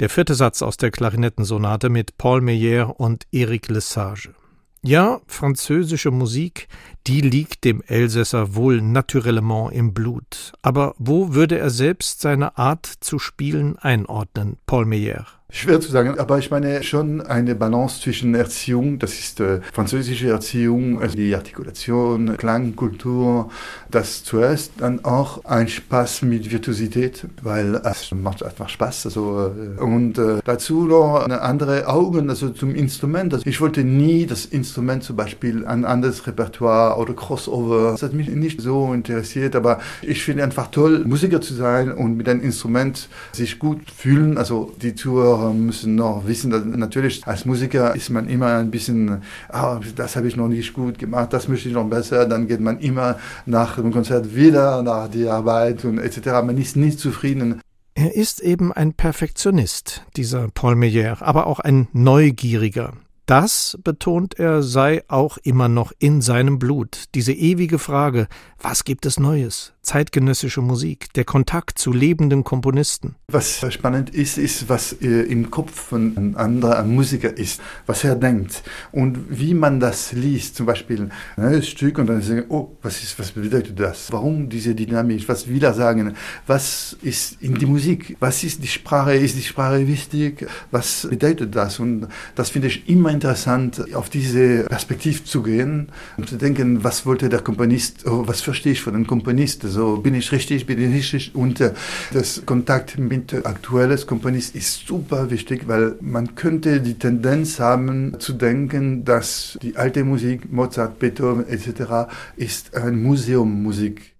der 0.00 0.08
vierte 0.08 0.34
Satz 0.34 0.60
aus 0.60 0.76
der 0.76 0.90
Klarinettensonate 0.90 1.88
mit 1.88 2.18
Paul 2.18 2.40
Meyer 2.40 2.98
und 2.98 3.28
Éric 3.32 3.72
Lesage. 3.72 4.34
Ja, 4.82 5.20
französische 5.28 6.10
Musik, 6.10 6.66
die 7.06 7.20
liegt 7.20 7.62
dem 7.62 7.80
Elsässer 7.82 8.56
wohl 8.56 8.82
naturellement 8.82 9.72
im 9.72 9.94
Blut. 9.94 10.52
Aber 10.62 10.96
wo 10.98 11.32
würde 11.32 11.60
er 11.60 11.70
selbst 11.70 12.20
seine 12.20 12.58
Art 12.58 12.86
zu 12.86 13.20
spielen 13.20 13.78
einordnen, 13.78 14.56
Paul 14.66 14.84
Meyer? 14.84 15.37
Schwer 15.50 15.80
zu 15.80 15.90
sagen, 15.90 16.18
aber 16.18 16.38
ich 16.38 16.50
meine 16.50 16.82
schon 16.82 17.22
eine 17.22 17.54
Balance 17.54 18.02
zwischen 18.02 18.34
Erziehung, 18.34 18.98
das 18.98 19.18
ist 19.18 19.40
äh, 19.40 19.62
französische 19.72 20.28
Erziehung, 20.28 21.00
also 21.00 21.16
die 21.16 21.34
Artikulation, 21.34 22.36
Klangkultur, 22.36 23.48
das 23.90 24.24
zuerst 24.24 24.72
dann 24.76 25.06
auch 25.06 25.46
ein 25.46 25.66
Spaß 25.68 26.20
mit 26.20 26.50
Virtuosität, 26.50 27.24
weil 27.42 27.76
es 27.76 28.10
macht 28.12 28.42
einfach 28.42 28.68
Spaß. 28.68 29.06
Also, 29.06 29.50
äh, 29.78 29.80
und 29.80 30.18
äh, 30.18 30.40
dazu 30.44 30.84
noch 30.84 31.26
andere 31.26 31.88
Augen 31.88 32.28
also 32.28 32.50
zum 32.50 32.74
Instrument. 32.74 33.32
Also 33.32 33.46
ich 33.46 33.62
wollte 33.62 33.84
nie 33.84 34.26
das 34.26 34.44
Instrument 34.44 35.02
zum 35.02 35.16
Beispiel 35.16 35.64
ein 35.64 35.86
anderes 35.86 36.26
Repertoire 36.26 36.98
oder 36.98 37.14
Crossover. 37.14 37.92
Das 37.92 38.02
hat 38.02 38.12
mich 38.12 38.28
nicht 38.28 38.60
so 38.60 38.92
interessiert, 38.92 39.56
aber 39.56 39.80
ich 40.02 40.22
finde 40.22 40.44
einfach 40.44 40.70
toll, 40.70 41.06
Musiker 41.06 41.40
zu 41.40 41.54
sein 41.54 41.90
und 41.90 42.18
mit 42.18 42.28
einem 42.28 42.42
Instrument 42.42 43.08
sich 43.32 43.58
gut 43.58 43.90
fühlen. 43.90 44.36
Also 44.36 44.74
die 44.82 44.94
Tour 44.94 45.37
Zuhörer 45.38 45.52
müssen 45.52 45.94
noch 45.94 46.26
wissen, 46.26 46.50
dass 46.50 46.64
natürlich 46.64 47.26
als 47.26 47.44
Musiker 47.44 47.94
ist 47.94 48.10
man 48.10 48.28
immer 48.28 48.58
ein 48.58 48.70
bisschen, 48.70 49.22
ah, 49.48 49.80
das 49.96 50.16
habe 50.16 50.28
ich 50.28 50.36
noch 50.36 50.48
nicht 50.48 50.72
gut 50.72 50.98
gemacht, 50.98 51.32
das 51.32 51.48
möchte 51.48 51.68
ich 51.68 51.74
noch 51.74 51.88
besser. 51.88 52.26
Dann 52.26 52.48
geht 52.48 52.60
man 52.60 52.78
immer 52.80 53.18
nach 53.46 53.76
dem 53.76 53.92
Konzert 53.92 54.34
wieder 54.34 54.82
nach 54.82 55.08
der 55.08 55.34
Arbeit 55.34 55.84
und 55.84 55.98
etc. 55.98 56.26
Man 56.44 56.58
ist 56.58 56.76
nicht 56.76 56.98
zufrieden. 56.98 57.60
Er 57.94 58.14
ist 58.14 58.40
eben 58.40 58.72
ein 58.72 58.94
Perfektionist, 58.94 60.04
dieser 60.16 60.48
Paul 60.54 60.76
Meyer, 60.76 61.18
aber 61.20 61.46
auch 61.46 61.60
ein 61.60 61.88
Neugieriger. 61.92 62.92
Das, 63.28 63.76
betont 63.84 64.38
er, 64.38 64.62
sei 64.62 65.04
auch 65.06 65.36
immer 65.42 65.68
noch 65.68 65.92
in 65.98 66.22
seinem 66.22 66.58
Blut. 66.58 67.04
Diese 67.14 67.34
ewige 67.34 67.78
Frage, 67.78 68.26
was 68.58 68.84
gibt 68.84 69.04
es 69.04 69.20
Neues? 69.20 69.74
Zeitgenössische 69.82 70.62
Musik, 70.62 71.12
der 71.12 71.24
Kontakt 71.24 71.78
zu 71.78 71.92
lebenden 71.92 72.42
Komponisten. 72.42 73.16
Was 73.30 73.64
spannend 73.72 74.10
ist, 74.10 74.36
ist, 74.36 74.68
was 74.68 74.94
äh, 74.94 75.22
im 75.22 75.50
Kopf 75.50 75.72
von 75.72 76.16
einem 76.16 76.36
anderen 76.36 76.94
Musiker 76.94 77.36
ist, 77.36 77.60
was 77.86 78.02
er 78.04 78.16
denkt 78.16 78.62
und 78.92 79.18
wie 79.28 79.54
man 79.54 79.78
das 79.78 80.12
liest. 80.12 80.56
Zum 80.56 80.66
Beispiel 80.66 81.10
ein 81.36 81.42
neues 81.42 81.68
Stück 81.68 81.98
und 81.98 82.06
dann 82.06 82.20
sagen, 82.20 82.44
oh, 82.48 82.76
was, 82.82 83.02
ist, 83.02 83.18
was 83.18 83.32
bedeutet 83.32 83.78
das? 83.78 84.10
Warum 84.10 84.48
diese 84.48 84.74
Dynamik? 84.74 85.28
Was 85.28 85.48
will 85.48 85.62
er 85.62 85.74
sagen? 85.74 86.14
Was 86.46 86.96
ist 87.02 87.40
in 87.40 87.54
die 87.54 87.66
Musik? 87.66 88.16
Was 88.20 88.42
ist 88.42 88.62
die 88.62 88.68
Sprache? 88.68 89.14
Ist 89.14 89.36
die 89.36 89.42
Sprache 89.42 89.86
wichtig? 89.86 90.46
Was 90.70 91.06
bedeutet 91.08 91.54
das? 91.54 91.78
Und 91.78 92.08
das 92.34 92.50
finde 92.50 92.68
ich 92.68 92.88
immer 92.88 93.10
interessant, 93.18 93.94
auf 93.94 94.08
diese 94.08 94.62
Perspektive 94.64 95.24
zu 95.24 95.42
gehen 95.42 95.88
und 96.16 96.28
zu 96.28 96.36
denken, 96.36 96.84
was 96.84 97.04
wollte 97.04 97.28
der 97.28 97.40
Komponist, 97.40 98.06
oh, 98.06 98.28
was 98.28 98.40
verstehe 98.40 98.72
ich 98.72 98.80
von 98.80 98.92
dem 98.92 99.08
Komponist? 99.08 99.64
Also 99.64 99.96
bin 99.96 100.14
ich 100.14 100.30
richtig, 100.30 100.66
bin 100.66 100.80
ich 100.80 100.94
richtig? 100.94 101.34
Und 101.34 101.60
äh, 101.60 101.72
das 102.12 102.42
Kontakt 102.46 102.96
mit 102.96 103.34
aktuelles 103.44 104.06
Komponist 104.06 104.54
ist 104.54 104.86
super 104.86 105.30
wichtig, 105.30 105.66
weil 105.66 105.96
man 106.00 106.36
könnte 106.36 106.80
die 106.80 106.94
Tendenz 106.94 107.58
haben 107.58 108.20
zu 108.20 108.34
denken, 108.34 109.04
dass 109.04 109.58
die 109.62 109.76
alte 109.76 110.04
Musik, 110.04 110.52
Mozart, 110.52 111.00
Beethoven 111.00 111.48
etc. 111.48 112.12
ist 112.36 112.76
ein 112.76 113.02
Museummusik. 113.02 114.17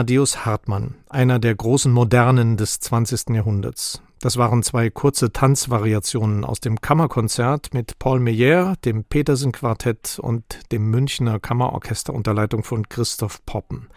Amadeus 0.00 0.46
Hartmann, 0.46 0.94
einer 1.10 1.38
der 1.38 1.54
großen 1.54 1.92
Modernen 1.92 2.56
des 2.56 2.80
20. 2.80 3.34
Jahrhunderts. 3.34 4.00
Das 4.18 4.38
waren 4.38 4.62
zwei 4.62 4.88
kurze 4.88 5.30
Tanzvariationen 5.30 6.46
aus 6.46 6.58
dem 6.58 6.80
Kammerkonzert 6.80 7.74
mit 7.74 7.98
Paul 7.98 8.18
Meyer, 8.18 8.76
dem 8.86 9.04
Petersen 9.04 9.52
Quartett 9.52 10.18
und 10.18 10.72
dem 10.72 10.88
Münchner 10.88 11.38
Kammerorchester 11.38 12.14
unter 12.14 12.32
Leitung 12.32 12.64
von 12.64 12.88
Christoph 12.88 13.44
Poppen. 13.44 13.88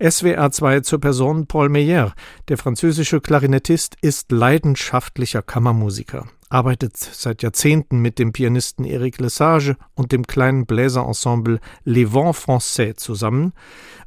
SWR 0.00 0.52
2 0.52 0.80
zur 0.82 1.00
Person 1.00 1.48
Paul 1.48 1.70
Meyer. 1.70 2.14
Der 2.46 2.56
französische 2.56 3.20
Klarinettist 3.20 3.96
ist 4.02 4.30
leidenschaftlicher 4.30 5.42
Kammermusiker, 5.42 6.28
arbeitet 6.48 6.96
seit 6.96 7.42
Jahrzehnten 7.42 7.98
mit 7.98 8.18
dem 8.18 8.32
Pianisten 8.32 8.84
Eric 8.84 9.18
Lesage 9.18 9.76
und 9.94 10.12
dem 10.12 10.26
kleinen 10.26 10.66
Bläserensemble 10.66 11.60
Les 11.84 12.12
Vents 12.12 12.38
Français 12.38 12.96
zusammen 12.96 13.52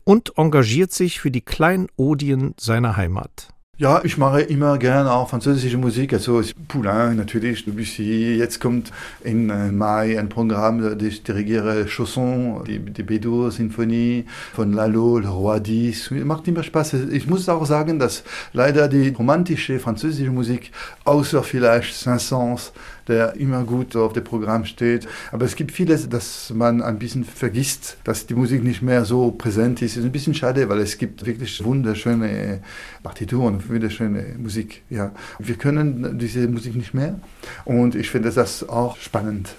und 0.03 0.37
engagiert 0.37 0.91
sich 0.91 1.19
für 1.19 1.31
die 1.31 1.41
Kleinodien 1.41 2.55
seiner 2.57 2.97
Heimat. 2.97 3.49
Ja, 3.81 4.01
ich 4.03 4.17
mache 4.17 4.41
immer 4.41 4.77
gerne 4.77 5.09
auch 5.09 5.29
französische 5.29 5.77
Musik, 5.77 6.11
also 6.11 6.41
Poulain 6.67 7.15
natürlich, 7.15 7.63
Debussy. 7.63 8.35
Jetzt 8.37 8.59
kommt 8.59 8.91
in 9.23 9.49
äh, 9.49 9.71
Mai 9.71 10.19
ein 10.19 10.27
Programm, 10.27 10.99
ich 10.99 11.23
dirigiere 11.23 11.87
Chausson, 11.87 12.65
die, 12.65 12.79
die 12.79 13.03
Bedur-Sinfonie 13.03 14.25
von 14.53 14.73
Lalo, 14.73 15.19
Le 15.19 15.29
Roi 15.29 15.61
Dix. 15.61 16.11
Macht 16.11 16.49
immer 16.49 16.63
Spaß. 16.63 16.95
Ich 17.09 17.27
muss 17.27 17.47
auch 17.47 17.65
sagen, 17.65 17.99
dass 17.99 18.25
leider 18.51 18.89
die 18.89 19.15
romantische 19.17 19.79
französische 19.79 20.31
Musik, 20.31 20.73
außer 21.05 21.41
vielleicht 21.41 21.95
Saint-Saëns, 21.95 22.73
der 23.09 23.35
immer 23.35 23.63
gut 23.63 23.95
auf 23.95 24.13
dem 24.13 24.23
Programm 24.23 24.65
steht. 24.65 25.07
Aber 25.31 25.45
es 25.45 25.55
gibt 25.55 25.71
vieles, 25.71 26.07
das 26.07 26.51
man 26.55 26.81
ein 26.81 26.99
bisschen 26.99 27.25
vergisst, 27.25 27.97
dass 28.03 28.27
die 28.27 28.35
Musik 28.35 28.63
nicht 28.63 28.81
mehr 28.81 29.03
so 29.05 29.31
präsent 29.31 29.81
ist. 29.81 29.91
Es 29.91 29.97
ist 29.97 30.05
ein 30.05 30.11
bisschen 30.11 30.33
schade, 30.33 30.69
weil 30.69 30.79
es 30.79 30.97
gibt 30.97 31.25
wirklich 31.25 31.63
wunderschöne 31.63 32.61
Partituren, 33.03 33.61
wunderschöne 33.67 34.35
Musik. 34.37 34.83
Ja. 34.89 35.11
Wir 35.39 35.55
können 35.55 36.17
diese 36.19 36.47
Musik 36.47 36.75
nicht 36.75 36.93
mehr 36.93 37.19
und 37.65 37.95
ich 37.95 38.09
finde 38.09 38.31
das 38.31 38.69
auch 38.69 38.97
spannend. 38.97 39.55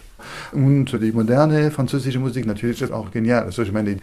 Und 0.52 0.92
die 1.00 1.12
moderne 1.12 1.70
französische 1.70 2.18
Musik 2.18 2.46
natürlich 2.46 2.80
ist 2.82 2.92
auch 2.92 3.10
genial. 3.10 3.44
Also 3.44 3.62
ich 3.62 3.72
meine, 3.72 3.96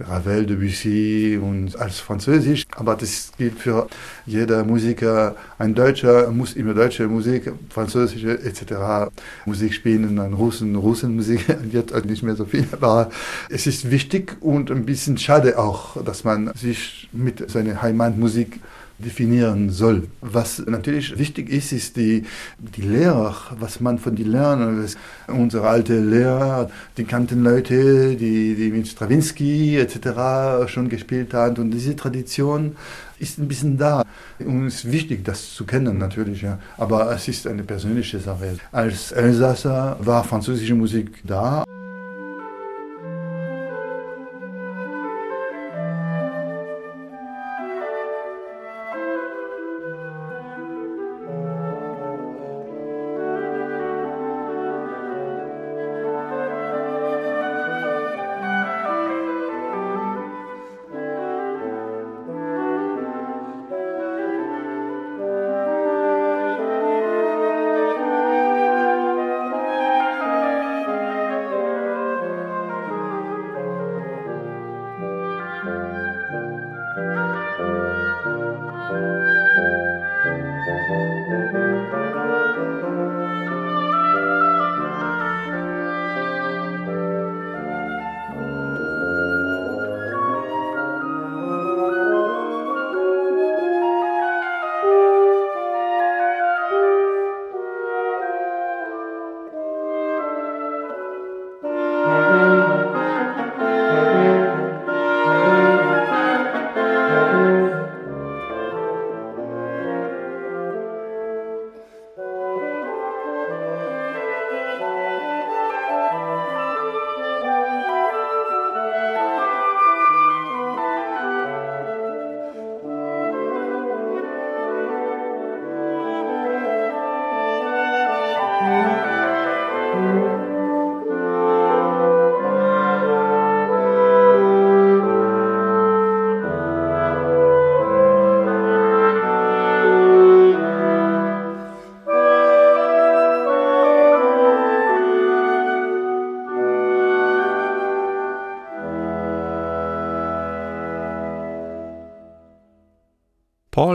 Ravel, 0.00 0.46
Debussy 0.46 1.38
und 1.40 1.78
alles 1.78 2.00
Französisch, 2.00 2.64
aber 2.76 2.96
das 2.96 3.32
gilt 3.36 3.58
für 3.58 3.88
jeder 4.26 4.64
Musiker. 4.64 5.36
Ein 5.58 5.74
Deutscher 5.74 6.30
muss 6.30 6.54
immer 6.54 6.74
deutsche 6.74 7.06
Musik, 7.08 7.52
französische 7.68 8.38
etc. 8.42 9.10
Musik 9.46 9.74
spielen, 9.74 10.18
ein 10.18 10.32
Russen, 10.32 10.76
Russenmusik 10.76 11.46
wird 11.72 11.92
halt 11.92 12.06
nicht 12.06 12.22
mehr 12.22 12.36
so 12.36 12.44
viel, 12.44 12.66
aber 12.72 13.10
es 13.48 13.66
ist 13.66 13.90
wichtig 13.90 14.36
und 14.40 14.70
ein 14.70 14.84
bisschen 14.84 15.18
schade 15.18 15.58
auch, 15.58 16.02
dass 16.02 16.24
man 16.24 16.52
sich 16.54 17.08
mit 17.12 17.50
seiner 17.50 17.82
Heimatmusik 17.82 18.60
definieren 19.04 19.70
soll. 19.70 20.08
Was 20.20 20.62
natürlich 20.66 21.18
wichtig 21.18 21.50
ist, 21.50 21.72
ist 21.72 21.96
die, 21.96 22.24
die 22.58 22.82
Lehre, 22.82 23.34
was 23.58 23.80
man 23.80 23.98
von 23.98 24.14
den 24.14 24.30
lernen. 24.30 24.86
Unsere 25.26 25.68
alte 25.68 25.98
Lehrer, 25.98 26.70
die 26.96 27.04
kannten 27.04 27.42
Leute, 27.42 28.16
die, 28.16 28.54
die 28.54 28.70
mit 28.70 28.88
Stravinsky 28.88 29.78
etc. 29.78 30.70
schon 30.70 30.88
gespielt 30.88 31.34
haben 31.34 31.56
und 31.62 31.70
diese 31.70 31.96
Tradition 31.96 32.76
ist 33.18 33.38
ein 33.38 33.48
bisschen 33.48 33.76
da. 33.76 34.02
Und 34.38 34.66
es 34.66 34.84
ist 34.84 34.92
wichtig, 34.92 35.24
das 35.24 35.54
zu 35.54 35.64
kennen 35.64 35.98
natürlich, 35.98 36.42
ja. 36.42 36.58
aber 36.78 37.12
es 37.12 37.28
ist 37.28 37.46
eine 37.46 37.62
persönliche 37.62 38.18
Sache. 38.18 38.58
Als 38.72 39.12
Elsasser 39.12 39.96
war 40.00 40.24
französische 40.24 40.74
Musik 40.74 41.20
da. 41.24 41.64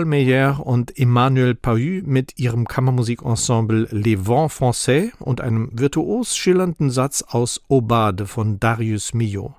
Meyer 0.05 0.65
und 0.65 0.97
Emmanuel 0.97 1.55
Pahu 1.55 2.01
mit 2.05 2.39
ihrem 2.39 2.67
Kammermusikensemble 2.67 3.87
Les 3.91 4.27
Vents 4.27 4.55
Français 4.55 5.11
und 5.19 5.41
einem 5.41 5.69
virtuos 5.73 6.37
schillernden 6.37 6.89
Satz 6.89 7.23
aus 7.27 7.61
Aubade 7.67 8.27
von 8.27 8.59
Darius 8.59 9.13
Milhaud. 9.13 9.53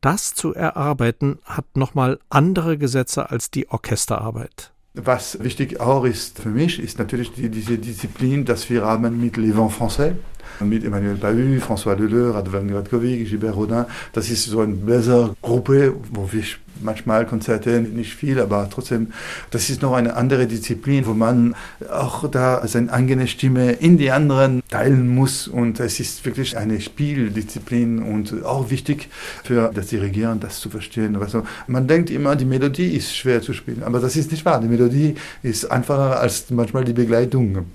Das 0.00 0.34
zu 0.34 0.54
erarbeiten 0.54 1.38
hat 1.44 1.76
nochmal 1.76 2.18
andere 2.30 2.78
Gesetze 2.78 3.30
als 3.30 3.50
die 3.50 3.68
Orchesterarbeit. 3.68 4.72
Was 4.94 5.42
wichtig 5.42 5.80
auch 5.80 6.04
ist 6.04 6.38
für 6.38 6.48
mich, 6.48 6.80
ist 6.80 6.98
natürlich 6.98 7.32
die, 7.32 7.48
diese 7.48 7.76
Disziplin, 7.78 8.44
dass 8.44 8.70
wir 8.70 8.84
haben 8.84 9.20
mit 9.20 9.36
Les 9.36 9.56
Vents 9.56 9.76
Français 9.76 10.14
mit 10.60 10.84
Emmanuel 10.84 11.16
Pahu, 11.16 11.58
François 11.60 11.94
Leleu, 11.94 12.30
Radwan 12.30 12.68
Gradkovic, 12.68 13.28
Gilbert 13.28 13.56
Rodin. 13.56 13.84
Das 14.12 14.30
ist 14.30 14.44
so 14.44 14.60
eine 14.60 14.74
bessere 14.74 15.34
Gruppe, 15.42 15.94
wo 16.12 16.30
wir 16.32 16.42
manchmal 16.82 17.26
Konzerte, 17.26 17.80
nicht 17.80 18.14
viel, 18.14 18.40
aber 18.40 18.68
trotzdem, 18.70 19.12
das 19.50 19.70
ist 19.70 19.82
noch 19.82 19.94
eine 19.94 20.16
andere 20.16 20.46
Disziplin, 20.46 21.06
wo 21.06 21.14
man 21.14 21.54
auch 21.90 22.28
da 22.30 22.66
seine 22.66 22.92
eigene 22.92 23.26
Stimme 23.26 23.72
in 23.72 23.98
die 23.98 24.10
anderen 24.10 24.62
teilen 24.68 25.08
muss 25.08 25.48
und 25.48 25.80
es 25.80 26.00
ist 26.00 26.24
wirklich 26.24 26.56
eine 26.56 26.80
Spieldisziplin 26.80 28.02
und 28.02 28.44
auch 28.44 28.70
wichtig 28.70 29.08
für 29.44 29.70
das 29.74 29.88
Dirigieren, 29.88 30.40
das 30.40 30.60
zu 30.60 30.70
verstehen. 30.70 31.16
Also 31.16 31.44
man 31.66 31.86
denkt 31.86 32.10
immer, 32.10 32.36
die 32.36 32.44
Melodie 32.44 32.96
ist 32.96 33.16
schwer 33.16 33.42
zu 33.42 33.52
spielen, 33.52 33.82
aber 33.82 34.00
das 34.00 34.16
ist 34.16 34.30
nicht 34.30 34.44
wahr. 34.44 34.60
Die 34.60 34.68
Melodie 34.68 35.14
ist 35.42 35.70
einfacher 35.70 36.20
als 36.20 36.50
manchmal 36.50 36.84
die 36.84 36.92
Begleitung. 36.92 37.66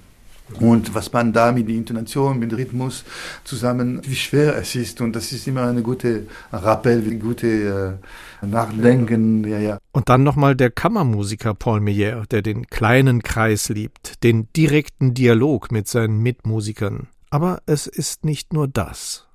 Und 0.60 0.93
was 0.93 1.12
man 1.12 1.34
da 1.34 1.51
mit 1.51 1.68
der 1.68 1.76
Intonation, 1.76 2.38
mit 2.38 2.51
dem 2.51 2.60
Rhythmus 2.60 3.03
zusammen, 3.43 3.99
wie 4.06 4.16
schwer 4.16 4.56
es 4.58 4.76
ist. 4.76 5.01
Und 5.01 5.16
das 5.16 5.32
ist 5.32 5.47
immer 5.47 5.64
eine 5.64 5.82
gute 5.82 6.28
Rappel, 6.51 6.99
ein 6.99 7.20
gute 7.20 7.47
äh, 7.47 8.35
Nachdenken. 8.46 9.43
Ja, 9.48 9.60
ja. 9.60 9.78
Und 9.91 10.10
dann 10.10 10.24
nochmal 10.24 10.56
der 10.56 10.72
Kammermusiker 10.72 11.54
Paul 11.54 11.82
Meyer, 11.82 12.26
der 12.30 12.41
den 12.41 12.68
kleinen 12.68 13.24
Kreis 13.24 13.70
liebt, 13.70 14.24
den 14.24 14.48
direkten 14.56 15.14
Dialog 15.14 15.72
mit 15.72 15.88
seinen 15.88 16.20
Mitmusikern. 16.20 17.08
Aber 17.30 17.62
es 17.66 17.88
ist 17.88 18.26
nicht 18.26 18.54
nur 18.54 18.68
das. 18.68 19.28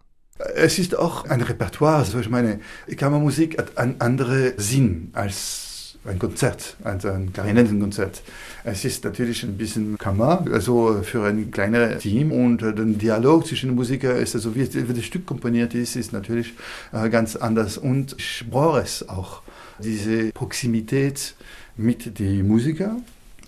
Es 0.55 0.79
ist 0.79 0.97
auch 0.97 1.27
ein 1.27 1.43
Repertoire. 1.43 1.97
Also 1.97 2.19
ich 2.19 2.31
meine, 2.31 2.61
Kammermusik 2.97 3.59
hat 3.59 3.77
einen 3.77 4.01
anderen 4.01 4.53
Sinn 4.57 5.11
als 5.13 5.70
ein 6.05 6.19
Konzert, 6.19 6.77
also 6.83 7.09
ein 7.09 7.33
Klarinettenkonzert. 7.33 8.23
Es 8.65 8.85
ist 8.85 9.05
natürlich 9.05 9.43
ein 9.43 9.57
bisschen 9.57 9.99
Kammer, 9.99 10.45
also 10.51 11.03
für 11.03 11.25
ein 11.25 11.51
kleineres 11.51 12.03
Team 12.03 12.33
und 12.33 12.63
der 12.63 12.73
Dialog 12.73 13.47
zwischen 13.47 13.71
den 13.71 13.77
Musikern 13.77 14.17
ist, 14.17 14.35
also 14.35 14.55
wie, 14.55 14.67
wie 14.73 14.95
das 14.95 15.05
Stück 15.05 15.27
komponiert 15.27 15.75
ist, 15.75 15.97
ist 15.97 16.13
natürlich 16.13 16.55
äh, 16.93 17.11
ganz 17.11 17.37
anders 17.37 17.77
und 17.77 18.15
ich 18.19 18.45
brauche 18.51 18.81
es 18.81 19.09
auch, 19.09 19.43
diese 19.83 20.31
Proximität 20.33 21.35
mit 21.77 22.19
den 22.19 22.47
Musikern 22.47 23.03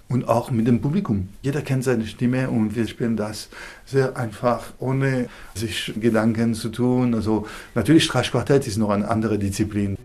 und 0.08 0.28
auch 0.28 0.50
mit 0.50 0.66
dem 0.66 0.80
Publikum. 0.80 1.28
Jeder 1.42 1.62
kennt 1.62 1.84
seine 1.84 2.06
Stimme 2.06 2.50
und 2.50 2.76
wir 2.76 2.86
spielen 2.86 3.16
das 3.16 3.48
sehr 3.86 4.16
einfach, 4.16 4.72
ohne 4.78 5.28
sich 5.54 5.92
Gedanken 6.00 6.54
zu 6.54 6.68
tun. 6.68 7.14
Also 7.14 7.46
natürlich 7.74 8.04
Streichquartett 8.04 8.66
ist 8.66 8.76
noch 8.76 8.90
eine 8.90 9.08
andere 9.08 9.38
Disziplin. 9.38 9.96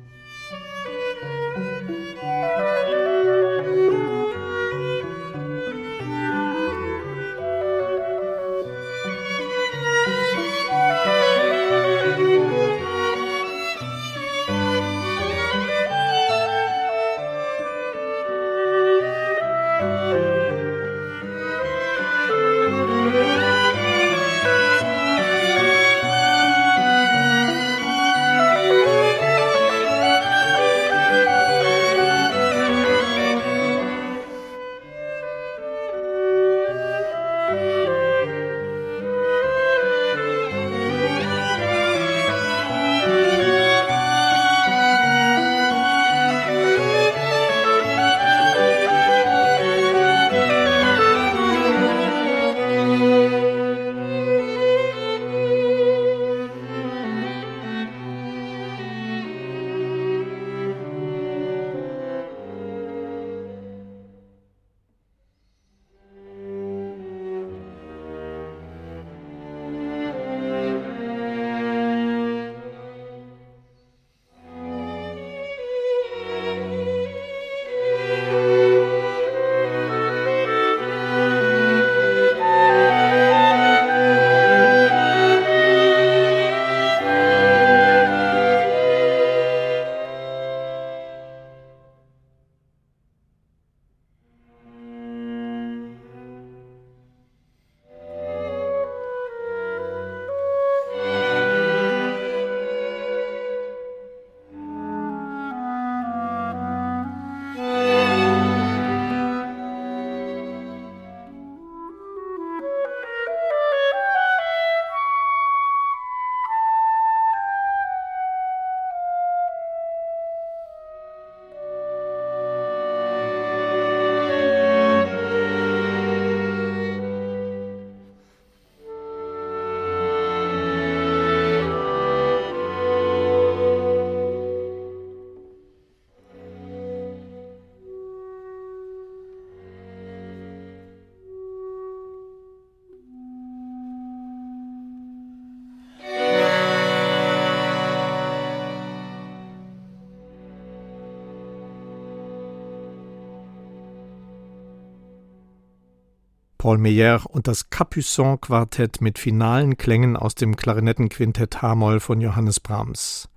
Paul 156.67 156.79
Meyer 156.79 157.21
und 157.29 157.47
das 157.47 157.69
Capuçon-Quartett 157.69 158.99
mit 158.99 159.19
finalen 159.19 159.77
Klängen 159.77 160.17
aus 160.17 160.35
dem 160.35 160.57
Klarinettenquintett 160.57 161.61
H-Moll 161.61 162.01
von 162.01 162.19
Johannes 162.19 162.59
Brahms. 162.59 163.29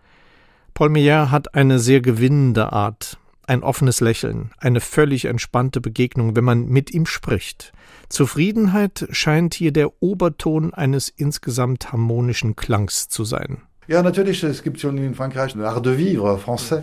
Paul 0.75 0.89
Meyer 0.89 1.31
hat 1.31 1.55
eine 1.55 1.79
sehr 1.79 2.01
gewinnende 2.01 2.73
Art, 2.73 3.19
ein 3.47 3.63
offenes 3.63 4.01
Lächeln, 4.01 4.51
eine 4.59 4.81
völlig 4.81 5.27
entspannte 5.27 5.81
Begegnung, 5.81 6.35
wenn 6.35 6.43
man 6.43 6.67
mit 6.67 6.93
ihm 6.93 7.07
spricht. 7.07 7.73
Zufriedenheit 8.09 9.07
scheint 9.13 9.55
hier 9.55 9.73
der 9.73 10.03
Oberton 10.03 10.75
eines 10.75 11.09
insgesamt 11.09 11.93
harmonischen 11.93 12.57
Klangs 12.57 13.07
zu 13.11 13.23
sein. 13.23 13.59
Ja, 13.87 14.03
natürlich, 14.03 14.43
es 14.43 14.65
gibt 14.65 14.81
schon 14.81 14.99
in 14.99 15.15
Frankreich 15.15 15.55
l'art 15.55 15.83
de 15.83 15.97
vivre 15.97 16.37
français. 16.37 16.83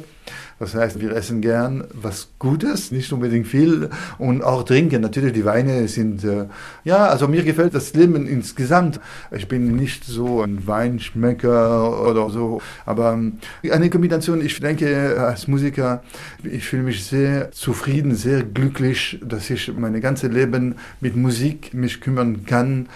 Das 0.60 0.74
heißt, 0.74 1.00
wir 1.00 1.12
essen 1.12 1.42
gern 1.42 1.84
was 1.94 2.30
Gutes, 2.40 2.92
nicht 2.92 3.12
unbedingt 3.14 3.48
viel 3.48 3.90
und 4.18 4.44
auch 4.44 4.64
trinken. 4.64 5.02
Natürlich, 5.02 5.34
die 5.34 5.46
Weine 5.46 5.88
sind, 5.88 6.24
äh, 6.24 6.46
ja, 6.84 7.08
also 7.08 7.28
mir 7.28 7.44
gefällt 7.44 7.76
das 7.76 7.94
Leben 7.94 8.26
insgesamt. 8.28 9.00
Ich 9.32 9.48
bin 9.48 9.76
nicht 9.76 10.04
so 10.04 10.42
ein 10.42 10.66
Weinschmecker 10.66 12.08
oder 12.08 12.30
so, 12.30 12.62
aber 12.86 13.14
ähm, 13.14 13.38
eine 13.70 13.90
Kombination, 13.90 14.42
ich 14.42 14.60
denke, 14.60 15.20
als 15.20 15.48
Musiker, 15.48 16.04
ich 16.44 16.66
fühle 16.66 16.84
mich 16.84 17.06
sehr 17.06 17.52
zufrieden, 17.52 18.16
sehr 18.16 18.44
glücklich, 18.44 19.20
dass 19.24 19.50
ich 19.50 19.72
mein 19.78 20.00
ganzes 20.02 20.32
Leben 20.32 20.76
mit 21.02 21.16
Musik 21.16 21.74
mich 21.74 22.02
kümmern 22.02 22.46
kann 22.46 22.88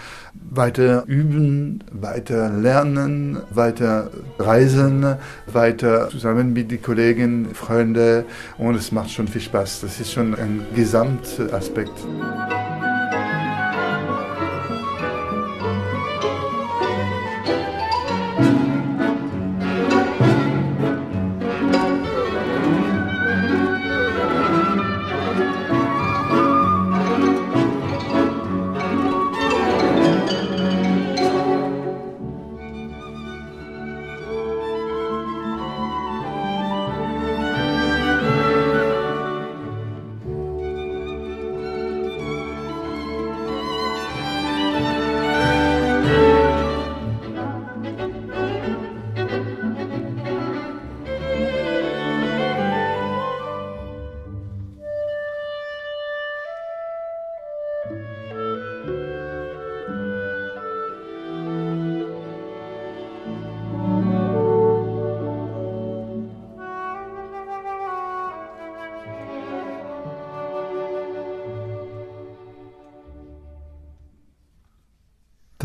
weiter 0.50 1.04
üben, 1.06 1.82
weiter 1.92 2.50
lernen, 2.50 3.38
weiter 3.50 4.10
reisen, 4.38 5.16
weiter 5.46 6.08
zusammen 6.10 6.52
mit 6.52 6.70
den 6.70 6.82
Kollegen, 6.82 7.21
Freunden 7.54 8.24
und 8.58 8.74
es 8.74 8.92
macht 8.92 9.10
schon 9.10 9.28
viel 9.28 9.40
Spaß. 9.40 9.80
Das 9.82 10.00
ist 10.00 10.12
schon 10.12 10.34
ein 10.34 10.66
Gesamtaspekt. 10.74 11.92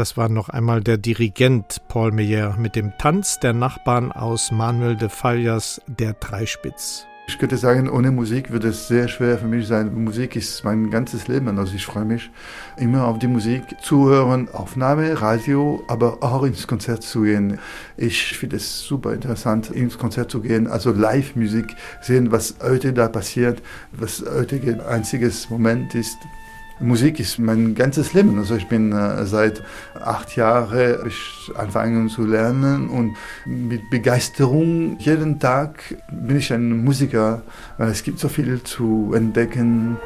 Das 0.07 0.15
war 0.15 0.29
noch 0.29 0.47
einmal 0.47 0.79
der 0.79 0.97
Dirigent 0.97 1.81
Paul 1.89 2.13
Meyer 2.13 2.55
mit 2.57 2.77
dem 2.77 2.93
Tanz 2.97 3.41
der 3.41 3.51
Nachbarn 3.51 4.13
aus 4.13 4.51
Manuel 4.51 4.95
de 4.95 5.09
Fallas 5.09 5.81
Der 5.85 6.13
Dreispitz. 6.13 7.05
Ich 7.27 7.37
könnte 7.37 7.57
sagen, 7.57 7.89
ohne 7.89 8.11
Musik 8.11 8.49
würde 8.51 8.69
es 8.69 8.87
sehr 8.87 9.09
schwer 9.09 9.37
für 9.37 9.47
mich 9.47 9.67
sein. 9.67 9.93
Musik 10.05 10.37
ist 10.37 10.63
mein 10.63 10.89
ganzes 10.91 11.27
Leben. 11.27 11.59
Also 11.59 11.75
ich 11.75 11.85
freue 11.85 12.05
mich 12.05 12.31
immer 12.77 13.05
auf 13.05 13.19
die 13.19 13.27
Musik, 13.27 13.63
zuhören, 13.81 14.47
Aufnahme, 14.53 15.21
Radio, 15.21 15.83
aber 15.89 16.23
auch 16.23 16.43
ins 16.43 16.67
Konzert 16.67 17.03
zu 17.03 17.23
gehen. 17.23 17.59
Ich 17.97 18.37
finde 18.37 18.55
es 18.55 18.83
super 18.83 19.11
interessant, 19.13 19.71
ins 19.71 19.97
Konzert 19.97 20.31
zu 20.31 20.39
gehen, 20.39 20.67
also 20.67 20.93
Live-Musik, 20.93 21.75
sehen, 22.01 22.31
was 22.31 22.55
heute 22.63 22.93
da 22.93 23.09
passiert, 23.09 23.61
was 23.91 24.23
heute 24.25 24.55
ein 24.55 24.79
einziges 24.79 25.49
Moment 25.49 25.95
ist. 25.95 26.17
Musik 26.79 27.19
ist 27.19 27.39
mein 27.39 27.75
ganzes 27.75 28.13
Leben. 28.13 28.37
Also 28.37 28.55
ich 28.55 28.67
bin 28.67 28.91
äh, 28.91 29.25
seit 29.25 29.63
acht 29.99 30.35
Jahren 30.35 31.11
angefangen 31.55 32.09
zu 32.09 32.25
lernen 32.25 32.89
und 32.89 33.15
mit 33.45 33.89
Begeisterung 33.89 34.97
jeden 34.99 35.39
Tag 35.39 35.95
bin 36.11 36.37
ich 36.37 36.51
ein 36.53 36.83
Musiker, 36.83 37.41
weil 37.77 37.89
es 37.89 38.03
gibt 38.03 38.19
so 38.19 38.29
viel 38.29 38.61
zu 38.63 39.13
entdecken. 39.15 39.97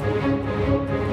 Música 0.00 1.09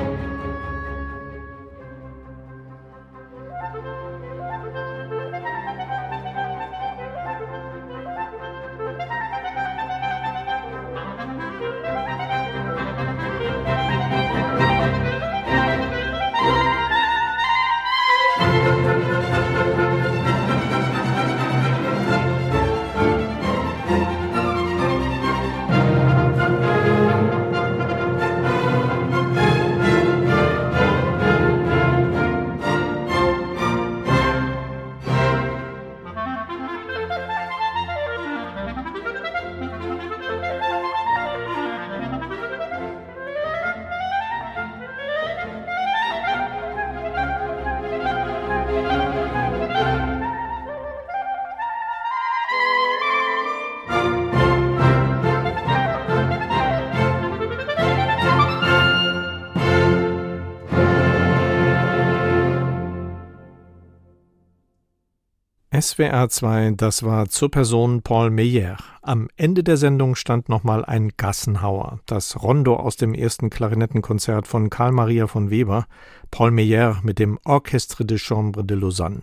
SWR 65.88 66.28
2, 66.28 66.74
das 66.76 67.04
war 67.04 67.30
zur 67.30 67.50
Person 67.50 68.02
Paul 68.02 68.30
Meyer. 68.30 68.76
Am 69.02 69.30
Ende 69.38 69.64
der 69.64 69.78
Sendung 69.78 70.16
stand 70.16 70.50
nochmal 70.50 70.84
ein 70.84 71.14
Gassenhauer, 71.16 72.02
das 72.06 72.44
Rondo 72.44 72.76
aus 72.76 72.98
dem 72.98 73.14
ersten 73.14 73.50
Klarinettenkonzert 73.50 74.48
von 74.48 74.70
Karl 74.70 74.92
Maria 74.92 75.28
von 75.28 75.50
Weber, 75.50 75.86
Paul 76.30 76.52
Meyer 76.52 77.00
mit 77.04 77.20
dem 77.20 77.40
Orchestre 77.46 78.04
de 78.04 78.18
Chambre 78.18 78.66
de 78.66 78.76
Lausanne. 78.76 79.22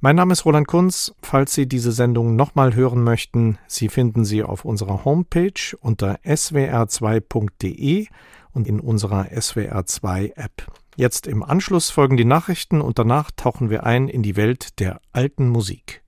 Mein 0.00 0.16
Name 0.16 0.32
ist 0.32 0.46
Roland 0.46 0.66
Kunz. 0.66 1.12
Falls 1.20 1.52
Sie 1.52 1.68
diese 1.68 1.92
Sendung 1.92 2.34
nochmal 2.34 2.74
hören 2.74 3.04
möchten, 3.04 3.58
Sie 3.66 3.90
finden 3.90 4.24
sie 4.24 4.42
auf 4.42 4.64
unserer 4.64 5.04
Homepage 5.04 5.76
unter 5.82 6.18
swr2.de 6.24 8.06
und 8.54 8.66
in 8.66 8.80
unserer 8.80 9.24
SWR2 9.26 10.34
App. 10.34 10.66
Jetzt 11.00 11.26
im 11.26 11.42
Anschluss 11.42 11.88
folgen 11.88 12.18
die 12.18 12.26
Nachrichten 12.26 12.82
und 12.82 12.98
danach 12.98 13.30
tauchen 13.30 13.70
wir 13.70 13.84
ein 13.84 14.06
in 14.06 14.22
die 14.22 14.36
Welt 14.36 14.78
der 14.80 15.00
alten 15.14 15.48
Musik. 15.48 15.98